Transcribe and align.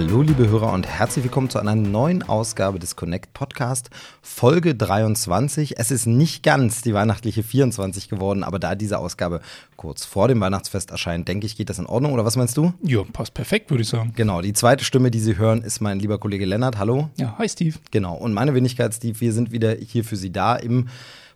Hallo 0.00 0.22
liebe 0.22 0.48
Hörer 0.48 0.72
und 0.74 0.86
herzlich 0.86 1.24
willkommen 1.24 1.50
zu 1.50 1.58
einer 1.58 1.74
neuen 1.74 2.22
Ausgabe 2.22 2.78
des 2.78 2.94
Connect 2.94 3.34
Podcast, 3.34 3.90
Folge 4.22 4.76
23. 4.76 5.76
Es 5.76 5.90
ist 5.90 6.06
nicht 6.06 6.44
ganz 6.44 6.82
die 6.82 6.94
weihnachtliche 6.94 7.42
24 7.42 8.08
geworden, 8.08 8.44
aber 8.44 8.60
da 8.60 8.76
diese 8.76 9.00
Ausgabe 9.00 9.40
kurz 9.74 10.04
vor 10.04 10.28
dem 10.28 10.40
Weihnachtsfest 10.40 10.92
erscheint, 10.92 11.26
denke 11.26 11.46
ich, 11.46 11.56
geht 11.56 11.68
das 11.68 11.80
in 11.80 11.86
Ordnung 11.86 12.12
oder 12.12 12.24
was 12.24 12.36
meinst 12.36 12.56
du? 12.56 12.72
Ja, 12.80 13.02
passt 13.12 13.34
perfekt, 13.34 13.70
würde 13.70 13.82
ich 13.82 13.88
sagen. 13.88 14.12
Genau, 14.14 14.40
die 14.40 14.52
zweite 14.52 14.84
Stimme, 14.84 15.10
die 15.10 15.18
Sie 15.18 15.36
hören, 15.36 15.62
ist 15.62 15.80
mein 15.80 15.98
lieber 15.98 16.18
Kollege 16.18 16.44
Lennart. 16.44 16.78
Hallo. 16.78 17.10
Ja, 17.16 17.34
hi 17.36 17.48
Steve. 17.48 17.76
Genau, 17.90 18.14
und 18.14 18.32
meine 18.32 18.54
Wenigkeit 18.54 18.94
Steve, 18.94 19.20
wir 19.20 19.32
sind 19.32 19.50
wieder 19.50 19.74
hier 19.74 20.04
für 20.04 20.14
Sie 20.14 20.30
da 20.30 20.54
im 20.54 20.86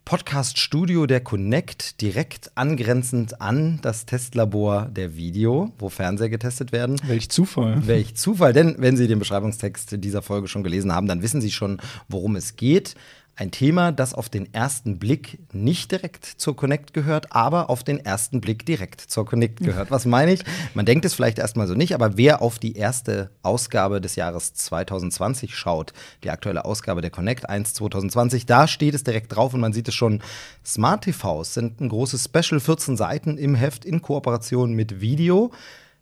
Podcast-Studio 0.04 1.06
der 1.06 1.20
Connect, 1.20 2.00
direkt 2.00 2.50
angrenzend 2.56 3.40
an 3.40 3.78
das 3.82 4.04
Testlabor 4.04 4.86
der 4.86 5.16
Video, 5.16 5.72
wo 5.78 5.88
Fernseher 5.88 6.28
getestet 6.28 6.72
werden. 6.72 7.00
Welch 7.06 7.28
Zufall. 7.28 7.86
Welch 7.86 8.16
Zufall, 8.16 8.52
denn 8.52 8.74
wenn 8.78 8.96
Sie 8.96 9.06
den 9.06 9.18
Beschreibungstext 9.18 10.02
dieser 10.04 10.22
Folge 10.22 10.48
schon 10.48 10.62
gelesen 10.62 10.92
haben, 10.92 11.06
dann 11.06 11.22
wissen 11.22 11.40
Sie 11.40 11.50
schon, 11.50 11.78
worum 12.08 12.36
es 12.36 12.56
geht. 12.56 12.94
Ein 13.34 13.50
Thema, 13.50 13.92
das 13.92 14.12
auf 14.12 14.28
den 14.28 14.52
ersten 14.52 14.98
Blick 14.98 15.38
nicht 15.54 15.90
direkt 15.90 16.26
zur 16.26 16.54
Connect 16.54 16.92
gehört, 16.92 17.32
aber 17.32 17.70
auf 17.70 17.82
den 17.82 17.98
ersten 17.98 18.42
Blick 18.42 18.66
direkt 18.66 19.00
zur 19.00 19.24
Connect 19.24 19.60
gehört. 19.60 19.90
Was 19.90 20.04
meine 20.04 20.34
ich? 20.34 20.42
Man 20.74 20.84
denkt 20.84 21.06
es 21.06 21.14
vielleicht 21.14 21.38
erstmal 21.38 21.66
so 21.66 21.72
nicht, 21.72 21.94
aber 21.94 22.18
wer 22.18 22.42
auf 22.42 22.58
die 22.58 22.76
erste 22.76 23.30
Ausgabe 23.42 24.02
des 24.02 24.16
Jahres 24.16 24.52
2020 24.52 25.56
schaut, 25.56 25.94
die 26.24 26.30
aktuelle 26.30 26.66
Ausgabe 26.66 27.00
der 27.00 27.10
Connect 27.10 27.48
1 27.48 27.72
2020, 27.72 28.44
da 28.44 28.68
steht 28.68 28.94
es 28.94 29.02
direkt 29.02 29.34
drauf 29.34 29.54
und 29.54 29.60
man 29.60 29.72
sieht 29.72 29.88
es 29.88 29.94
schon. 29.94 30.22
Smart 30.62 31.04
TVs 31.04 31.54
sind 31.54 31.80
ein 31.80 31.88
großes 31.88 32.24
Special, 32.24 32.60
14 32.60 32.98
Seiten 32.98 33.38
im 33.38 33.54
Heft 33.54 33.86
in 33.86 34.02
Kooperation 34.02 34.74
mit 34.74 35.00
Video. 35.00 35.52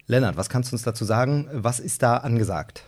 Lennart, 0.09 0.37
was 0.37 0.49
kannst 0.49 0.73
du 0.73 0.75
uns 0.75 0.83
dazu 0.83 1.05
sagen? 1.05 1.49
Was 1.53 1.79
ist 1.79 2.03
da 2.03 2.17
angesagt? 2.17 2.83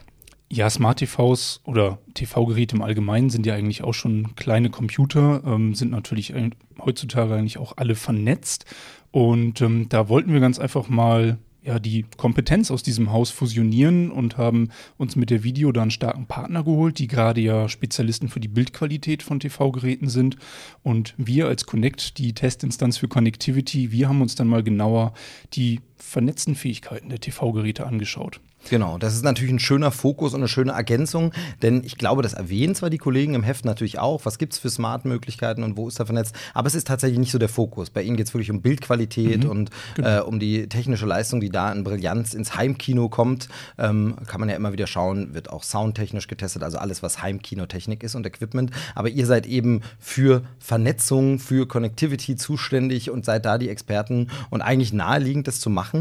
Ja, 0.55 0.69
Smart 0.69 0.98
TVs 0.98 1.62
oder 1.64 1.98
TV-Geräte 2.12 2.77
im 2.77 2.83
Allgemeinen 2.83 3.31
sind 3.31 3.47
ja 3.47 3.55
eigentlich 3.55 3.83
auch 3.83 3.95
schon 3.95 4.36
kleine 4.36 4.69
Computer, 4.69 5.42
ähm, 5.47 5.75
sind 5.75 5.91
natürlich 5.91 6.34
heutzutage 6.78 7.34
eigentlich 7.34 7.56
auch 7.56 7.78
alle 7.78 7.95
vernetzt. 7.95 8.67
Und 9.12 9.62
ähm, 9.62 9.89
da 9.89 10.11
wollten 10.11 10.30
wir 10.30 10.41
ganz 10.41 10.58
einfach 10.58 10.91
mal 10.91 11.39
ja, 11.62 11.78
die 11.78 12.05
Kompetenz 12.19 12.70
aus 12.70 12.83
diesem 12.83 13.12
Haus 13.12 13.30
fusionieren 13.30 14.11
und 14.11 14.36
haben 14.36 14.69
uns 14.98 15.17
mit 15.17 15.30
der 15.30 15.42
Video 15.42 15.73
da 15.73 15.80
einen 15.80 15.91
starken 15.91 16.27
Partner 16.27 16.64
geholt, 16.64 16.98
die 16.98 17.06
gerade 17.06 17.41
ja 17.41 17.69
Spezialisten 17.70 18.28
für 18.28 18.41
die 18.41 18.48
Bildqualität 18.48 19.23
von 19.23 19.41
TV-Geräten 19.41 20.08
sind. 20.08 20.36
Und 20.83 21.14
wir 21.17 21.47
als 21.47 21.64
Connect, 21.64 22.19
die 22.19 22.34
Testinstanz 22.34 22.98
für 22.98 23.08
Connectivity, 23.08 23.91
wir 23.91 24.06
haben 24.06 24.20
uns 24.20 24.34
dann 24.34 24.48
mal 24.48 24.62
genauer 24.62 25.14
die 25.55 25.80
vernetzten 26.03 26.55
Fähigkeiten 26.55 27.08
der 27.08 27.20
TV-Geräte 27.20 27.86
angeschaut. 27.86 28.41
Genau, 28.70 28.97
das 28.98 29.14
ist 29.14 29.25
natürlich 29.25 29.53
ein 29.53 29.58
schöner 29.58 29.91
Fokus 29.91 30.34
und 30.34 30.41
eine 30.41 30.48
schöne 30.48 30.72
Ergänzung, 30.72 31.33
denn 31.62 31.83
ich 31.84 31.98
glaube, 31.98 32.22
das 32.22 32.33
erwähnen 32.33 32.75
zwar 32.75 32.91
die 32.91 32.98
Kollegen 32.98 33.34
im 33.34 33.42
Heft 33.42 33.64
natürlich 33.64 33.98
auch, 33.98 34.25
was 34.25 34.39
gibt 34.39 34.53
es 34.53 34.58
für 34.58 34.70
Smart-Möglichkeiten 34.70 35.62
und 35.64 35.77
wo 35.77 35.89
ist 35.89 35.98
da 35.98 36.05
vernetzt, 36.05 36.34
aber 36.55 36.69
es 36.69 36.75
ist 36.75 36.86
tatsächlich 36.86 37.19
nicht 37.19 37.33
so 37.33 37.39
der 37.39 37.48
Fokus. 37.48 37.91
Bei 37.91 38.03
ihnen 38.03 38.17
geht 38.17 38.28
es 38.28 38.34
wirklich 38.34 38.50
um 38.50 38.62
Bildqualität 38.62 39.45
mhm, 39.45 39.50
und 39.50 39.70
genau. 39.95 40.19
äh, 40.19 40.20
um 40.20 40.39
die 40.39 40.69
technische 40.69 41.06
Leistung, 41.06 41.41
die 41.41 41.50
da 41.50 41.73
in 41.73 41.83
Brillanz 41.83 42.34
ins 42.34 42.55
Heimkino 42.55 43.08
kommt. 43.08 43.48
Ähm, 43.78 44.17
kann 44.27 44.41
man 44.41 44.48
ja 44.48 44.55
immer 44.55 44.73
wieder 44.73 44.86
schauen, 44.86 45.34
wird 45.34 45.50
auch 45.50 45.64
soundtechnisch 45.64 46.29
getestet, 46.29 46.62
also 46.62 46.79
alles, 46.79 47.02
was 47.02 47.20
Heimkinotechnik 47.20 48.02
ist 48.02 48.14
und 48.14 48.27
Equipment. 48.27 48.70
Aber 48.95 49.08
ihr 49.08 49.27
seid 49.27 49.46
eben 49.46 49.80
für 49.98 50.42
Vernetzung, 50.61 51.41
für 51.41 51.67
Connectivity 51.67 52.36
zuständig 52.36 53.11
und 53.11 53.24
seid 53.24 53.45
da 53.45 53.58
die 53.58 53.68
Experten 53.68 54.29
und 54.51 54.62
eigentlich 54.62 54.92
naheliegend, 54.92 55.48
das 55.48 55.61
zu 55.61 55.68
machen. 55.68 55.92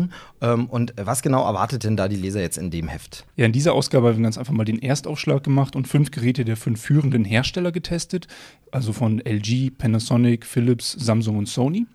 Ähm, 0.42 0.68
und 0.68 0.94
was 0.98 1.22
genau 1.22 1.46
erwartet 1.46 1.84
denn 1.84 1.98
da 1.98 2.08
die 2.08 2.16
Leser 2.16 2.40
jetzt? 2.40 2.62
in 2.62 2.72
dem 2.72 2.88
Heft? 2.88 3.26
Ja, 3.36 3.46
in 3.46 3.52
dieser 3.52 3.74
Ausgabe 3.74 4.08
haben 4.08 4.18
wir 4.18 4.24
ganz 4.24 4.38
einfach 4.38 4.54
mal 4.54 4.64
den 4.64 4.82
Erstaufschlag 4.82 5.44
gemacht 5.44 5.76
und 5.76 5.88
fünf 5.88 6.12
Geräte 6.12 6.46
der 6.46 6.56
fünf 6.56 6.80
führenden 6.80 7.26
Hersteller 7.26 7.72
getestet. 7.72 8.28
Also 8.72 8.94
von 8.94 9.20
LG, 9.20 9.72
Panasonic, 9.78 10.46
Philips, 10.46 10.92
Samsung 10.94 11.38
und 11.38 11.48
Sony. 11.48 11.86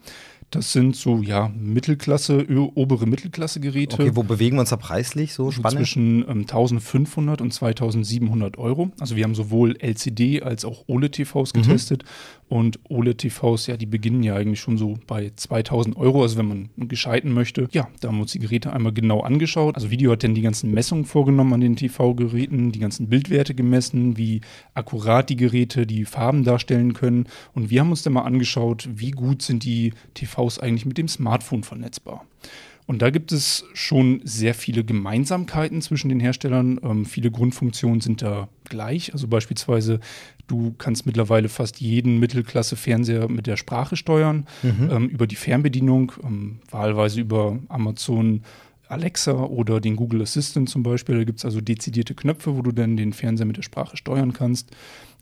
Das 0.50 0.72
sind 0.72 0.94
so, 0.94 1.22
ja, 1.22 1.50
Mittelklasse, 1.58 2.46
obere 2.76 3.06
Mittelklasse-Geräte. 3.06 4.00
Okay, 4.00 4.12
wo 4.14 4.22
bewegen 4.22 4.56
wir 4.56 4.60
uns 4.60 4.70
da 4.70 4.76
preislich 4.76 5.34
so 5.34 5.50
spannend? 5.50 5.78
Zwischen 5.78 6.22
ähm, 6.22 6.40
1500 6.42 7.40
und 7.40 7.52
2700 7.52 8.56
Euro. 8.56 8.92
Also 9.00 9.16
wir 9.16 9.24
haben 9.24 9.34
sowohl 9.34 9.76
LCD 9.80 10.42
als 10.42 10.64
auch 10.64 10.84
OLED-TVs 10.86 11.52
mhm. 11.52 11.62
getestet. 11.62 12.04
Mhm. 12.04 12.45
Und 12.48 12.78
OLED-TVs, 12.88 13.66
ja, 13.66 13.76
die 13.76 13.86
beginnen 13.86 14.22
ja 14.22 14.36
eigentlich 14.36 14.60
schon 14.60 14.78
so 14.78 14.94
bei 15.06 15.32
2000 15.34 15.96
Euro. 15.96 16.22
Also 16.22 16.38
wenn 16.38 16.48
man 16.48 16.88
gescheiten 16.88 17.32
möchte, 17.32 17.68
ja, 17.72 17.88
da 18.00 18.08
haben 18.08 18.16
wir 18.16 18.22
uns 18.22 18.32
die 18.32 18.38
Geräte 18.38 18.72
einmal 18.72 18.92
genau 18.92 19.20
angeschaut. 19.20 19.74
Also 19.74 19.90
Video 19.90 20.12
hat 20.12 20.22
dann 20.22 20.34
die 20.34 20.42
ganzen 20.42 20.70
Messungen 20.70 21.04
vorgenommen 21.04 21.54
an 21.54 21.60
den 21.60 21.74
TV-Geräten, 21.74 22.70
die 22.70 22.78
ganzen 22.78 23.08
Bildwerte 23.08 23.54
gemessen, 23.54 24.16
wie 24.16 24.42
akkurat 24.74 25.28
die 25.28 25.36
Geräte 25.36 25.86
die 25.86 26.04
Farben 26.04 26.44
darstellen 26.44 26.92
können. 26.92 27.26
Und 27.54 27.70
wir 27.70 27.80
haben 27.80 27.90
uns 27.90 28.04
dann 28.04 28.12
mal 28.12 28.22
angeschaut, 28.22 28.88
wie 28.94 29.10
gut 29.10 29.42
sind 29.42 29.64
die 29.64 29.92
TVs 30.14 30.60
eigentlich 30.60 30.86
mit 30.86 30.98
dem 30.98 31.08
Smartphone 31.08 31.64
vernetzbar. 31.64 32.26
Und 32.86 33.02
da 33.02 33.10
gibt 33.10 33.32
es 33.32 33.64
schon 33.74 34.20
sehr 34.22 34.54
viele 34.54 34.84
Gemeinsamkeiten 34.84 35.82
zwischen 35.82 36.08
den 36.08 36.20
Herstellern. 36.20 36.80
Ähm, 36.82 37.04
viele 37.04 37.32
Grundfunktionen 37.32 38.00
sind 38.00 38.22
da 38.22 38.48
gleich. 38.64 39.12
Also 39.12 39.26
beispielsweise, 39.26 39.98
du 40.46 40.72
kannst 40.78 41.04
mittlerweile 41.04 41.48
fast 41.48 41.80
jeden 41.80 42.20
Mittelklasse-Fernseher 42.20 43.28
mit 43.28 43.48
der 43.48 43.56
Sprache 43.56 43.96
steuern, 43.96 44.46
mhm. 44.62 44.90
ähm, 44.90 45.08
über 45.08 45.26
die 45.26 45.36
Fernbedienung, 45.36 46.12
ähm, 46.22 46.60
wahlweise 46.70 47.20
über 47.20 47.58
Amazon 47.68 48.42
Alexa 48.88 49.32
oder 49.32 49.80
den 49.80 49.96
Google 49.96 50.22
Assistant 50.22 50.68
zum 50.68 50.82
Beispiel. 50.82 51.16
Da 51.16 51.24
gibt 51.24 51.38
es 51.38 51.44
also 51.44 51.60
dezidierte 51.60 52.14
Knöpfe, 52.14 52.56
wo 52.56 52.62
du 52.62 52.72
dann 52.72 52.96
den 52.96 53.12
Fernseher 53.12 53.46
mit 53.46 53.56
der 53.56 53.62
Sprache 53.62 53.96
steuern 53.96 54.32
kannst. 54.32 54.70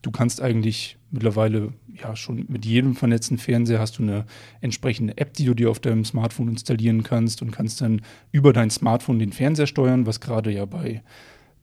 Du 0.02 0.10
kannst 0.10 0.42
eigentlich 0.42 0.98
mittlerweile 1.10 1.72
ja 1.94 2.14
schon 2.14 2.44
mit 2.48 2.66
jedem 2.66 2.94
vernetzten 2.94 3.38
Fernseher 3.38 3.78
hast 3.78 3.98
du 3.98 4.02
eine 4.02 4.26
entsprechende 4.60 5.16
App, 5.16 5.32
die 5.32 5.46
du 5.46 5.54
dir 5.54 5.70
auf 5.70 5.80
deinem 5.80 6.04
Smartphone 6.04 6.48
installieren 6.48 7.02
kannst 7.02 7.40
und 7.40 7.52
kannst 7.52 7.80
dann 7.80 8.02
über 8.30 8.52
dein 8.52 8.68
Smartphone 8.70 9.18
den 9.18 9.32
Fernseher 9.32 9.66
steuern, 9.66 10.06
was 10.06 10.20
gerade 10.20 10.50
ja 10.50 10.66
bei 10.66 11.02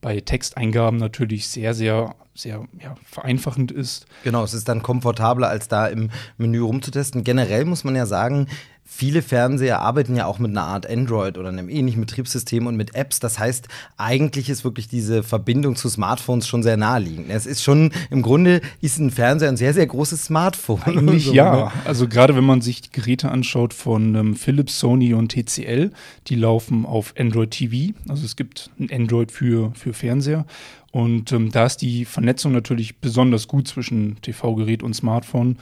bei 0.02 0.20
Texteingaben 0.20 1.00
natürlich 1.00 1.48
sehr, 1.48 1.74
sehr, 1.74 2.16
sehr 2.34 2.66
ja, 2.82 2.96
vereinfachend 3.06 3.72
ist. 3.72 4.06
Genau, 4.24 4.44
es 4.44 4.54
ist 4.54 4.68
dann 4.68 4.82
komfortabler, 4.82 5.50
als 5.50 5.68
da 5.68 5.88
im 5.88 6.10
Menü 6.38 6.62
rumzutesten. 6.62 7.24
Generell 7.24 7.66
muss 7.66 7.84
man 7.84 7.96
ja 7.96 8.06
sagen, 8.06 8.48
Viele 8.94 9.22
Fernseher 9.22 9.80
arbeiten 9.80 10.18
ja 10.18 10.26
auch 10.26 10.38
mit 10.38 10.52
einer 10.52 10.64
Art 10.64 10.88
Android 10.88 11.38
oder 11.38 11.48
einem 11.48 11.70
ähnlichen 11.70 12.02
Betriebssystem 12.02 12.68
und 12.68 12.76
mit 12.76 12.94
Apps. 12.94 13.22
Das 13.22 13.40
heißt, 13.40 13.70
eigentlich 13.96 14.50
ist 14.50 14.66
wirklich 14.66 14.90
diese 14.90 15.24
Verbindung 15.24 15.78
zu 15.78 15.88
Smartphones 15.88 16.46
schon 16.46 16.62
sehr 16.62 16.76
naheliegend. 16.76 17.30
Es 17.30 17.46
ist 17.46 17.64
schon, 17.64 17.94
im 18.10 18.22
Grunde 18.22 18.60
ist 18.82 19.00
ein 19.00 19.10
Fernseher 19.10 19.48
ein 19.48 19.56
sehr, 19.56 19.74
sehr 19.74 19.88
großes 19.88 20.26
Smartphone. 20.26 20.82
Eigentlich 20.84 21.26
so, 21.28 21.34
ja. 21.34 21.56
Ne? 21.56 21.72
Also 21.86 22.10
gerade 22.10 22.36
wenn 22.36 22.44
man 22.44 22.60
sich 22.60 22.82
die 22.82 22.92
Geräte 22.92 23.32
anschaut 23.32 23.74
von 23.74 24.14
ähm, 24.14 24.36
Philips, 24.36 24.78
Sony 24.78 25.14
und 25.14 25.32
TCL, 25.32 25.92
die 26.28 26.36
laufen 26.36 26.86
auf 26.86 27.14
Android 27.18 27.52
TV. 27.52 27.98
Also 28.10 28.26
es 28.26 28.36
gibt 28.36 28.72
ein 28.78 28.90
Android 28.92 29.32
für, 29.32 29.72
für 29.74 29.94
Fernseher. 29.94 30.46
Und 30.92 31.32
ähm, 31.32 31.52
da 31.52 31.66
ist 31.66 31.78
die 31.78 32.06
Vernetzung 32.06 32.52
natürlich 32.52 32.98
besonders 32.98 33.48
gut 33.48 33.68
zwischen 33.68 34.22
TV-Gerät 34.22 34.84
und 34.84 34.94
Smartphone. 34.94 35.58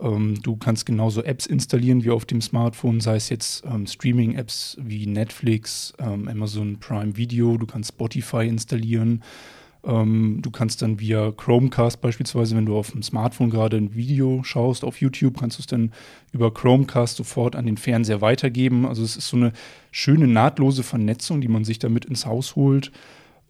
Ähm, 0.00 0.40
du 0.42 0.56
kannst 0.56 0.86
genauso 0.86 1.22
Apps 1.22 1.46
installieren 1.46 2.02
wie 2.04 2.10
auf 2.10 2.24
dem 2.24 2.40
Smartphone, 2.40 3.00
sei 3.00 3.16
es 3.16 3.28
jetzt 3.28 3.64
ähm, 3.66 3.86
Streaming-Apps 3.86 4.78
wie 4.80 5.06
Netflix, 5.06 5.92
ähm, 5.98 6.28
Amazon 6.28 6.78
Prime 6.78 7.16
Video, 7.16 7.58
du 7.58 7.66
kannst 7.66 7.90
Spotify 7.90 8.46
installieren. 8.46 9.22
Ähm, 9.82 10.40
du 10.42 10.50
kannst 10.50 10.82
dann 10.82 11.00
via 11.00 11.32
Chromecast 11.32 12.00
beispielsweise, 12.00 12.56
wenn 12.56 12.66
du 12.66 12.76
auf 12.76 12.90
dem 12.90 13.02
Smartphone 13.02 13.50
gerade 13.50 13.78
ein 13.78 13.94
Video 13.94 14.42
schaust 14.42 14.84
auf 14.84 15.00
YouTube, 15.00 15.38
kannst 15.38 15.58
du 15.58 15.62
es 15.62 15.66
dann 15.66 15.92
über 16.32 16.52
Chromecast 16.52 17.16
sofort 17.16 17.56
an 17.56 17.66
den 17.66 17.76
Fernseher 17.76 18.20
weitergeben. 18.20 18.86
Also 18.86 19.02
es 19.02 19.16
ist 19.16 19.28
so 19.28 19.36
eine 19.36 19.52
schöne 19.90 20.26
nahtlose 20.26 20.82
Vernetzung, 20.82 21.40
die 21.40 21.48
man 21.48 21.64
sich 21.64 21.78
damit 21.78 22.04
ins 22.04 22.26
Haus 22.26 22.56
holt. 22.56 22.92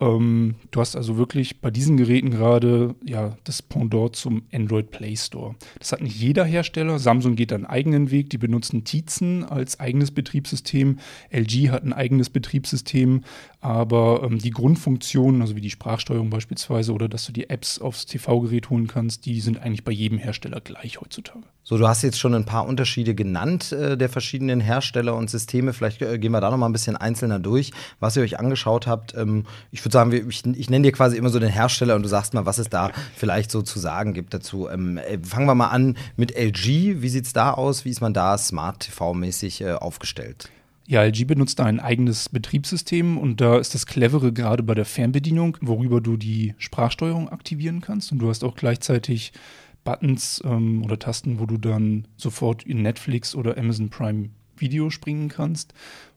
Ähm, 0.01 0.55
du 0.71 0.81
hast 0.81 0.97
also 0.97 1.19
wirklich 1.19 1.61
bei 1.61 1.71
diesen 1.71 1.97
Geräten 1.97 2.31
gerade 2.31 2.95
ja 3.05 3.37
das 3.45 3.61
Pendant 3.61 4.17
zum 4.17 4.43
Android 4.53 4.91
Play 4.91 5.15
Store. 5.17 5.55
Das 5.79 5.93
hat 5.93 6.01
nicht 6.01 6.17
jeder 6.17 6.45
Hersteller. 6.45 6.99
Samsung 6.99 7.37
geht 7.37 7.53
einen 7.53 7.67
eigenen 7.67 8.11
Weg. 8.11 8.31
Die 8.31 8.39
benutzen 8.39 8.85
Tizen 8.85 9.45
als 9.45 9.79
eigenes 9.79 10.11
Betriebssystem. 10.11 10.99
LG 11.31 11.71
hat 11.71 11.85
ein 11.85 11.93
eigenes 11.93 12.31
Betriebssystem. 12.31 13.23
Aber 13.63 14.23
ähm, 14.25 14.39
die 14.39 14.51
Grundfunktionen, 14.51 15.43
also 15.43 15.55
wie 15.55 15.61
die 15.61 15.71
Sprachsteuerung 15.71 16.31
beispielsweise 16.31 16.93
oder 16.93 17.09
dass 17.09 17.27
du 17.27 17.33
die 17.33 17.51
Apps 17.51 17.79
aufs 17.79 18.07
TV-Gerät 18.07 18.71
holen 18.71 18.87
kannst, 18.87 19.27
die 19.27 19.41
sind 19.41 19.61
eigentlich 19.61 19.85
bei 19.85 19.93
jedem 19.93 20.17
Hersteller 20.17 20.63
gleich 20.63 21.01
heutzutage. 21.01 21.45
So, 21.63 21.77
du 21.77 21.87
hast 21.87 22.01
jetzt 22.01 22.19
schon 22.19 22.35
ein 22.35 22.47
paar 22.47 22.67
Unterschiede 22.67 23.15
genannt 23.15 23.71
äh, 23.73 23.99
der 23.99 24.09
verschiedenen 24.09 24.61
Hersteller 24.61 25.15
und 25.15 25.29
Systeme. 25.29 25.75
Vielleicht 25.75 26.01
äh, 26.01 26.19
gehen 26.19 26.33
wir 26.33 26.41
da 26.41 26.51
noch 26.51 26.57
mal 26.57 26.67
ein 26.67 26.73
bisschen 26.73 26.97
einzelner 26.97 27.39
durch, 27.39 27.71
was 28.01 28.17
ihr 28.17 28.23
euch 28.23 28.39
angeschaut 28.39 28.87
habt. 28.87 29.15
Ähm, 29.15 29.45
ich 29.71 29.85
würde 29.85 29.93
sagen, 29.93 30.13
ich, 30.13 30.47
ich 30.47 30.71
nenne 30.71 30.85
dir 30.85 30.93
quasi 30.93 31.19
immer 31.19 31.29
so 31.29 31.39
den 31.39 31.51
Hersteller 31.51 31.97
und 31.97 32.03
du 32.03 32.09
sagst 32.09 32.33
mal, 32.33 32.47
was 32.47 32.57
es 32.57 32.71
da 32.71 32.91
vielleicht 33.15 33.51
so 33.51 33.61
zu 33.61 33.79
sagen 33.79 34.15
gibt 34.15 34.33
dazu. 34.33 34.71
Ähm, 34.71 34.97
äh, 34.97 35.19
fangen 35.23 35.47
wir 35.47 35.55
mal 35.55 35.69
an 35.69 35.99
mit 36.17 36.35
LG. 36.35 37.03
Wie 37.03 37.09
sieht 37.11 37.27
es 37.27 37.35
da 37.35 37.53
aus? 37.53 37.85
Wie 37.85 37.91
ist 37.91 38.01
man 38.01 38.15
da 38.15 38.39
Smart 38.39 38.89
TV-mäßig 38.89 39.61
äh, 39.61 39.73
aufgestellt? 39.73 40.49
Ja, 40.91 41.05
LG 41.05 41.25
benutzt 41.25 41.61
da 41.61 41.67
ein 41.67 41.79
eigenes 41.79 42.29
Betriebssystem 42.29 43.17
und 43.17 43.41
da 43.41 43.59
ist 43.59 43.77
das 43.77 43.87
Clevere 43.87 44.33
gerade 44.33 44.65
bei 44.65 44.75
der 44.75 44.85
Fernbedienung, 44.85 45.57
worüber 45.61 46.01
du 46.01 46.17
die 46.17 46.57
Sprachsteuerung 46.59 47.29
aktivieren 47.29 47.81
kannst. 47.81 48.11
Und 48.11 48.19
du 48.19 48.29
hast 48.29 48.43
auch 48.43 48.57
gleichzeitig 48.57 49.33
Buttons 49.85 50.43
ähm, 50.45 50.83
oder 50.85 50.99
Tasten, 50.99 51.39
wo 51.39 51.47
du 51.47 51.59
dann 51.59 52.09
sofort 52.17 52.65
in 52.65 52.83
Netflix 52.83 53.37
oder 53.37 53.57
Amazon 53.57 53.89
Prime 53.89 54.31
Video 54.57 54.91
springen 54.91 55.29
kannst. 55.29 55.75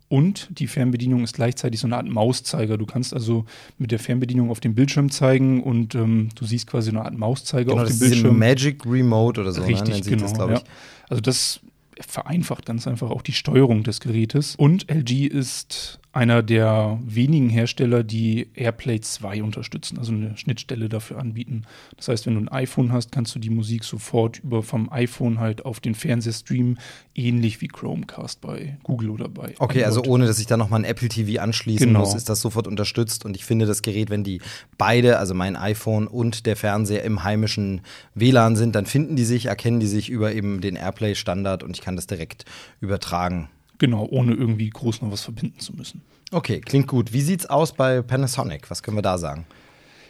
Und 0.10 0.50
die 0.58 0.66
Fernbedienung 0.66 1.24
ist 1.24 1.36
gleichzeitig 1.36 1.80
so 1.80 1.86
eine 1.86 1.98
Art 1.98 2.10
Mauszeiger. 2.10 2.80
Du 2.80 2.88
kannst 2.88 3.14
also 3.14 3.46
mit 3.78 3.92
der 3.92 4.00
Fernbedienung 4.00 4.50
auf 4.50 4.60
dem 4.60 4.74
Bildschirm 4.74 5.12
zeigen 5.12 5.62
und 5.62 5.94
ähm, 5.94 6.30
du 6.34 6.46
siehst 6.46 6.66
quasi 6.66 6.90
eine 6.90 7.06
Art 7.06 7.16
Mauszeiger 7.16 7.70
genau, 7.70 7.84
auf 7.84 7.90
dem 7.90 8.00
das 8.00 8.00
Bildschirm. 8.00 8.32
Ist 8.32 8.40
Magic 8.40 8.86
Remote 8.88 9.40
oder 9.40 9.52
so. 9.52 9.62
Ne? 9.62 9.68
Richtig, 9.68 10.04
ne? 10.04 10.10
genau. 10.10 10.48
Das, 10.48 10.62
ja. 10.64 10.68
Also 11.10 11.22
das 11.22 11.60
vereinfacht 12.00 12.66
ganz 12.66 12.88
einfach 12.88 13.10
auch 13.10 13.22
die 13.22 13.34
Steuerung 13.34 13.84
des 13.84 14.00
Gerätes. 14.00 14.56
Und 14.56 14.90
LG 14.90 15.28
ist 15.28 16.00
einer 16.14 16.44
der 16.44 17.00
wenigen 17.04 17.50
Hersteller, 17.50 18.04
die 18.04 18.48
AirPlay 18.54 19.02
2 19.02 19.42
unterstützen, 19.42 19.98
also 19.98 20.12
eine 20.12 20.38
Schnittstelle 20.38 20.88
dafür 20.88 21.18
anbieten. 21.18 21.64
Das 21.98 22.08
heißt, 22.08 22.28
wenn 22.28 22.36
du 22.36 22.42
ein 22.42 22.50
iPhone 22.50 22.92
hast, 22.92 23.12
kannst 23.12 23.34
du 23.34 23.40
die 23.40 23.50
Musik 23.50 23.84
sofort 23.84 24.40
über 24.40 24.62
vom 24.62 24.92
iPhone 24.92 25.40
halt 25.40 25.66
auf 25.66 25.80
den 25.80 25.96
Fernseher 25.96 26.34
streamen, 26.34 26.80
ähnlich 27.16 27.62
wie 27.62 27.68
Chromecast 27.68 28.42
bei 28.42 28.78
Google 28.84 29.10
oder 29.10 29.28
bei. 29.28 29.56
Okay, 29.58 29.84
Android. 29.84 29.86
also 29.86 30.04
ohne 30.04 30.28
dass 30.28 30.38
ich 30.38 30.46
da 30.46 30.56
nochmal 30.56 30.82
ein 30.82 30.86
Apple 30.86 31.10
TV 31.10 31.42
anschließen 31.42 31.88
genau. 31.88 32.02
muss, 32.02 32.14
ist 32.14 32.30
das 32.30 32.42
sofort 32.42 32.68
unterstützt. 32.68 33.26
Und 33.26 33.36
ich 33.36 33.44
finde 33.44 33.66
das 33.66 33.82
Gerät, 33.82 34.12
wenn 34.12 34.24
die 34.24 34.40
beide, 34.78 35.18
also 35.18 35.34
mein 35.34 35.56
iPhone 35.56 36.06
und 36.06 36.46
der 36.46 36.56
Fernseher 36.56 37.04
im 37.04 37.24
heimischen 37.24 37.82
WLAN 38.14 38.56
sind, 38.56 38.76
dann 38.76 38.86
finden 38.86 39.16
die 39.16 39.26
sich, 39.26 39.48
erkennen 39.48 39.80
die 39.80 39.88
sich 39.88 40.12
über 40.12 40.32
eben 40.32 40.62
den 40.62 40.76
AirPlay-Standard 40.76 41.64
und 41.64 41.76
ich 41.76 41.82
kann 41.82 41.96
das 41.96 42.06
direkt 42.06 42.46
übertragen. 42.82 43.50
Genau, 43.80 44.08
ohne 44.10 44.34
irgendwie 44.34 44.70
groß 44.70 45.02
noch 45.02 45.12
was 45.12 45.22
verbinden 45.22 45.60
zu 45.60 45.74
müssen. 45.74 46.02
Okay, 46.32 46.62
klingt 46.62 46.88
gut. 46.88 47.14
Wie 47.14 47.22
sieht's 47.22 47.46
aus 47.46 47.74
bei 47.74 48.02
Panasonic? 48.02 48.70
Was 48.72 48.82
können 48.82 48.98
wir 48.98 49.02
da 49.02 49.18
sagen? 49.18 49.46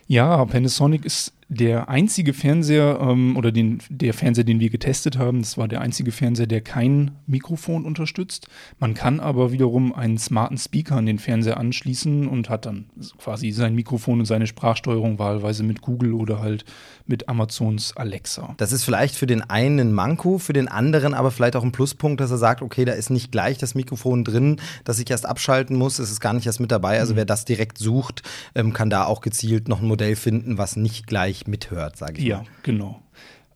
Ja, 0.07 0.44
Panasonic 0.45 1.06
ist 1.06 1.33
der 1.48 1.88
einzige 1.88 2.33
Fernseher 2.33 3.00
ähm, 3.01 3.38
oder 3.38 3.51
den, 3.51 3.80
der 3.89 4.13
Fernseher, 4.13 4.44
den 4.44 4.60
wir 4.60 4.69
getestet 4.69 5.18
haben, 5.18 5.42
das 5.42 5.57
war 5.57 5.68
der 5.68 5.81
einzige 5.81 6.12
Fernseher, 6.12 6.48
der 6.48 6.62
kein 6.62 7.12
Mikrofon 7.27 7.86
unterstützt. 7.86 8.48
Man 8.80 8.94
kann 8.94 9.19
aber 9.19 9.51
wiederum 9.51 9.94
einen 9.94 10.18
smarten 10.18 10.57
Speaker 10.57 10.95
an 10.95 11.06
den 11.06 11.19
Fernseher 11.19 11.57
anschließen 11.57 12.27
und 12.27 12.50
hat 12.50 12.65
dann 12.65 12.86
quasi 13.18 13.51
sein 13.51 13.75
Mikrofon 13.75 14.19
und 14.19 14.25
seine 14.25 14.48
Sprachsteuerung 14.48 15.19
wahlweise 15.19 15.63
mit 15.63 15.81
Google 15.81 16.13
oder 16.13 16.39
halt 16.39 16.65
mit 17.06 17.28
Amazons 17.28 17.96
Alexa. 17.98 18.54
Das 18.58 18.72
ist 18.72 18.84
vielleicht 18.84 19.16
für 19.16 19.26
den 19.26 19.42
einen 19.42 19.80
ein 19.80 19.94
Manko, 19.94 20.38
für 20.38 20.54
den 20.54 20.68
anderen 20.68 21.14
aber 21.14 21.32
vielleicht 21.32 21.56
auch 21.56 21.64
ein 21.64 21.72
Pluspunkt, 21.72 22.22
dass 22.22 22.32
er 22.32 22.38
sagt, 22.38 22.62
okay, 22.62 22.86
da 22.86 22.94
ist 22.94 23.10
nicht 23.10 23.32
gleich 23.32 23.58
das 23.58 23.76
Mikrofon 23.76 24.24
drin, 24.24 24.60
das 24.84 25.00
ich 25.00 25.10
erst 25.10 25.26
abschalten 25.26 25.78
muss, 25.78 26.00
es 26.00 26.12
ist 26.12 26.20
gar 26.20 26.34
nicht 26.34 26.46
erst 26.46 26.60
mit 26.60 26.72
dabei. 26.72 27.00
Also 27.00 27.14
mhm. 27.14 27.18
wer 27.18 27.26
das 27.26 27.46
direkt 27.46 27.78
sucht, 27.78 28.24
ähm, 28.56 28.74
kann 28.74 28.90
da 28.90 29.06
auch 29.06 29.22
gezielt 29.22 29.68
noch 29.68 29.82
ein 29.82 29.88
Modell 29.88 30.16
finden, 30.16 30.58
was 30.58 30.76
nicht 30.76 31.08
gleich 31.08 31.48
mithört, 31.48 31.98
sage 31.98 32.20
ich 32.20 32.26
ja, 32.26 32.38
mal. 32.38 32.44
Ja, 32.44 32.50
genau. 32.64 33.02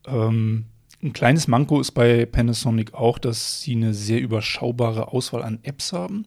Ähm, 0.06 0.66
ein 1.04 1.14
kleines 1.14 1.48
Manko 1.48 1.80
ist 1.80 1.92
bei 1.92 2.26
Panasonic 2.26 2.94
auch, 2.94 3.20
dass 3.20 3.62
sie 3.62 3.74
eine 3.74 3.94
sehr 3.94 4.20
überschaubare 4.20 5.10
Auswahl 5.10 5.44
an 5.44 5.60
Apps 5.64 5.94
haben. 5.94 6.26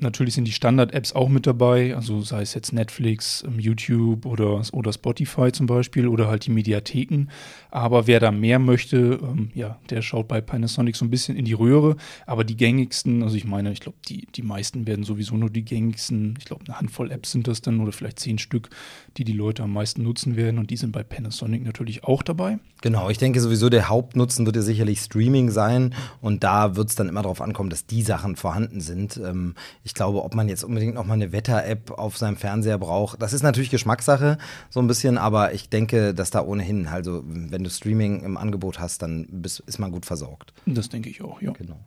Natürlich 0.00 0.34
sind 0.34 0.46
die 0.46 0.52
Standard-Apps 0.52 1.12
auch 1.12 1.28
mit 1.28 1.46
dabei, 1.46 1.94
also 1.94 2.22
sei 2.22 2.40
es 2.40 2.54
jetzt 2.54 2.72
Netflix, 2.72 3.44
ähm, 3.46 3.58
YouTube 3.58 4.24
oder, 4.24 4.62
oder 4.72 4.92
Spotify 4.92 5.52
zum 5.52 5.66
Beispiel 5.66 6.08
oder 6.08 6.26
halt 6.26 6.46
die 6.46 6.50
Mediatheken. 6.50 7.26
Aber 7.70 8.06
wer 8.06 8.18
da 8.18 8.30
mehr 8.30 8.58
möchte, 8.58 9.20
ähm, 9.22 9.50
ja, 9.54 9.78
der 9.90 10.00
schaut 10.00 10.26
bei 10.26 10.40
Panasonic 10.40 10.96
so 10.96 11.04
ein 11.04 11.10
bisschen 11.10 11.36
in 11.36 11.44
die 11.44 11.52
Röhre. 11.52 11.96
Aber 12.26 12.44
die 12.44 12.56
gängigsten, 12.56 13.22
also 13.22 13.36
ich 13.36 13.44
meine, 13.44 13.72
ich 13.72 13.80
glaube, 13.80 13.98
die, 14.08 14.26
die 14.34 14.42
meisten 14.42 14.86
werden 14.86 15.04
sowieso 15.04 15.36
nur 15.36 15.50
die 15.50 15.64
gängigsten, 15.64 16.34
ich 16.38 16.46
glaube, 16.46 16.64
eine 16.66 16.78
Handvoll 16.78 17.10
Apps 17.10 17.32
sind 17.32 17.46
das 17.46 17.60
dann 17.60 17.80
oder 17.80 17.92
vielleicht 17.92 18.20
zehn 18.20 18.38
Stück, 18.38 18.70
die 19.18 19.24
die 19.24 19.32
Leute 19.32 19.62
am 19.62 19.72
meisten 19.72 20.02
nutzen 20.02 20.34
werden. 20.34 20.58
Und 20.58 20.70
die 20.70 20.76
sind 20.76 20.92
bei 20.92 21.02
Panasonic 21.02 21.62
natürlich 21.62 22.04
auch 22.04 22.22
dabei. 22.22 22.58
Genau, 22.82 23.10
ich 23.10 23.18
denke 23.18 23.40
sowieso, 23.40 23.68
der 23.68 23.88
Hauptnutzen 23.88 24.46
wird 24.46 24.56
ja 24.56 24.62
sicherlich 24.62 25.00
Streaming 25.00 25.50
sein. 25.50 25.94
Und 26.20 26.44
da 26.44 26.76
wird 26.76 26.88
es 26.88 26.94
dann 26.94 27.08
immer 27.08 27.22
darauf 27.22 27.40
ankommen, 27.40 27.70
dass 27.70 27.86
die 27.86 28.02
Sachen 28.02 28.36
vorhanden 28.36 28.80
sind. 28.80 29.18
Ähm, 29.18 29.54
ich 29.84 29.94
glaube, 29.94 30.22
ob 30.24 30.34
man 30.34 30.48
jetzt 30.48 30.64
unbedingt 30.64 30.94
noch 30.94 31.04
mal 31.04 31.14
eine 31.14 31.32
Wetter-App 31.32 31.92
auf 31.92 32.16
seinem 32.16 32.36
Fernseher 32.36 32.78
braucht, 32.78 33.20
das 33.20 33.32
ist 33.32 33.42
natürlich 33.42 33.70
Geschmackssache, 33.70 34.38
so 34.70 34.80
ein 34.80 34.86
bisschen, 34.86 35.18
aber 35.18 35.52
ich 35.52 35.68
denke, 35.68 36.14
dass 36.14 36.30
da 36.30 36.42
ohnehin, 36.42 36.86
also 36.86 37.22
wenn 37.26 37.62
du 37.62 37.70
Streaming 37.70 38.22
im 38.22 38.36
Angebot 38.36 38.78
hast, 38.78 39.02
dann 39.02 39.26
bist, 39.30 39.60
ist 39.66 39.78
man 39.78 39.90
gut 39.90 40.06
versorgt. 40.06 40.52
Das 40.66 40.88
denke 40.88 41.10
ich 41.10 41.22
auch, 41.22 41.42
ja. 41.42 41.52
Genau. 41.52 41.78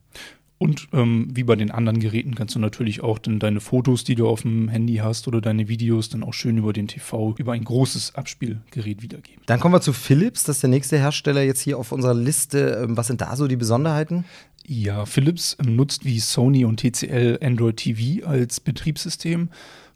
Und 0.64 0.88
ähm, 0.94 1.28
wie 1.30 1.44
bei 1.44 1.58
den 1.58 1.72
anderen 1.72 2.00
Geräten 2.00 2.36
kannst 2.36 2.56
du 2.56 2.60
natürlich 2.60 3.04
auch 3.04 3.20
dann 3.20 3.38
deine 3.38 3.60
Fotos, 3.60 4.06
die 4.06 4.16
du 4.16 4.30
auf 4.30 4.44
dem 4.44 4.70
Handy 4.70 4.96
hast 4.96 5.28
oder 5.28 5.42
deine 5.42 5.68
Videos 5.68 6.08
dann 6.08 6.24
auch 6.24 6.34
schön 6.34 6.58
über 6.58 6.72
den 6.72 6.88
TV, 6.88 7.36
über 7.38 7.52
ein 7.52 7.66
großes 7.66 8.16
Abspielgerät 8.16 9.02
wiedergeben. 9.02 9.42
Dann 9.46 9.60
kommen 9.60 9.76
wir 9.76 9.82
zu 9.82 9.92
Philips, 9.92 10.46
das 10.46 10.56
ist 10.56 10.62
der 10.62 10.70
nächste 10.70 10.98
Hersteller 10.98 11.42
jetzt 11.42 11.60
hier 11.60 11.78
auf 11.78 11.92
unserer 11.92 12.14
Liste. 12.14 12.82
Ähm, 12.82 12.96
was 12.96 13.08
sind 13.08 13.20
da 13.20 13.36
so 13.36 13.50
die 13.50 13.58
Besonderheiten? 13.58 14.24
Ja, 14.66 15.06
Philips 15.06 15.58
ähm, 15.60 15.76
nutzt 15.76 16.06
wie 16.06 16.22
Sony 16.22 16.64
und 16.64 16.80
TCL 16.80 17.40
Android 17.44 17.76
TV 17.76 18.26
als 18.26 18.62
Betriebssystem, 18.62 19.50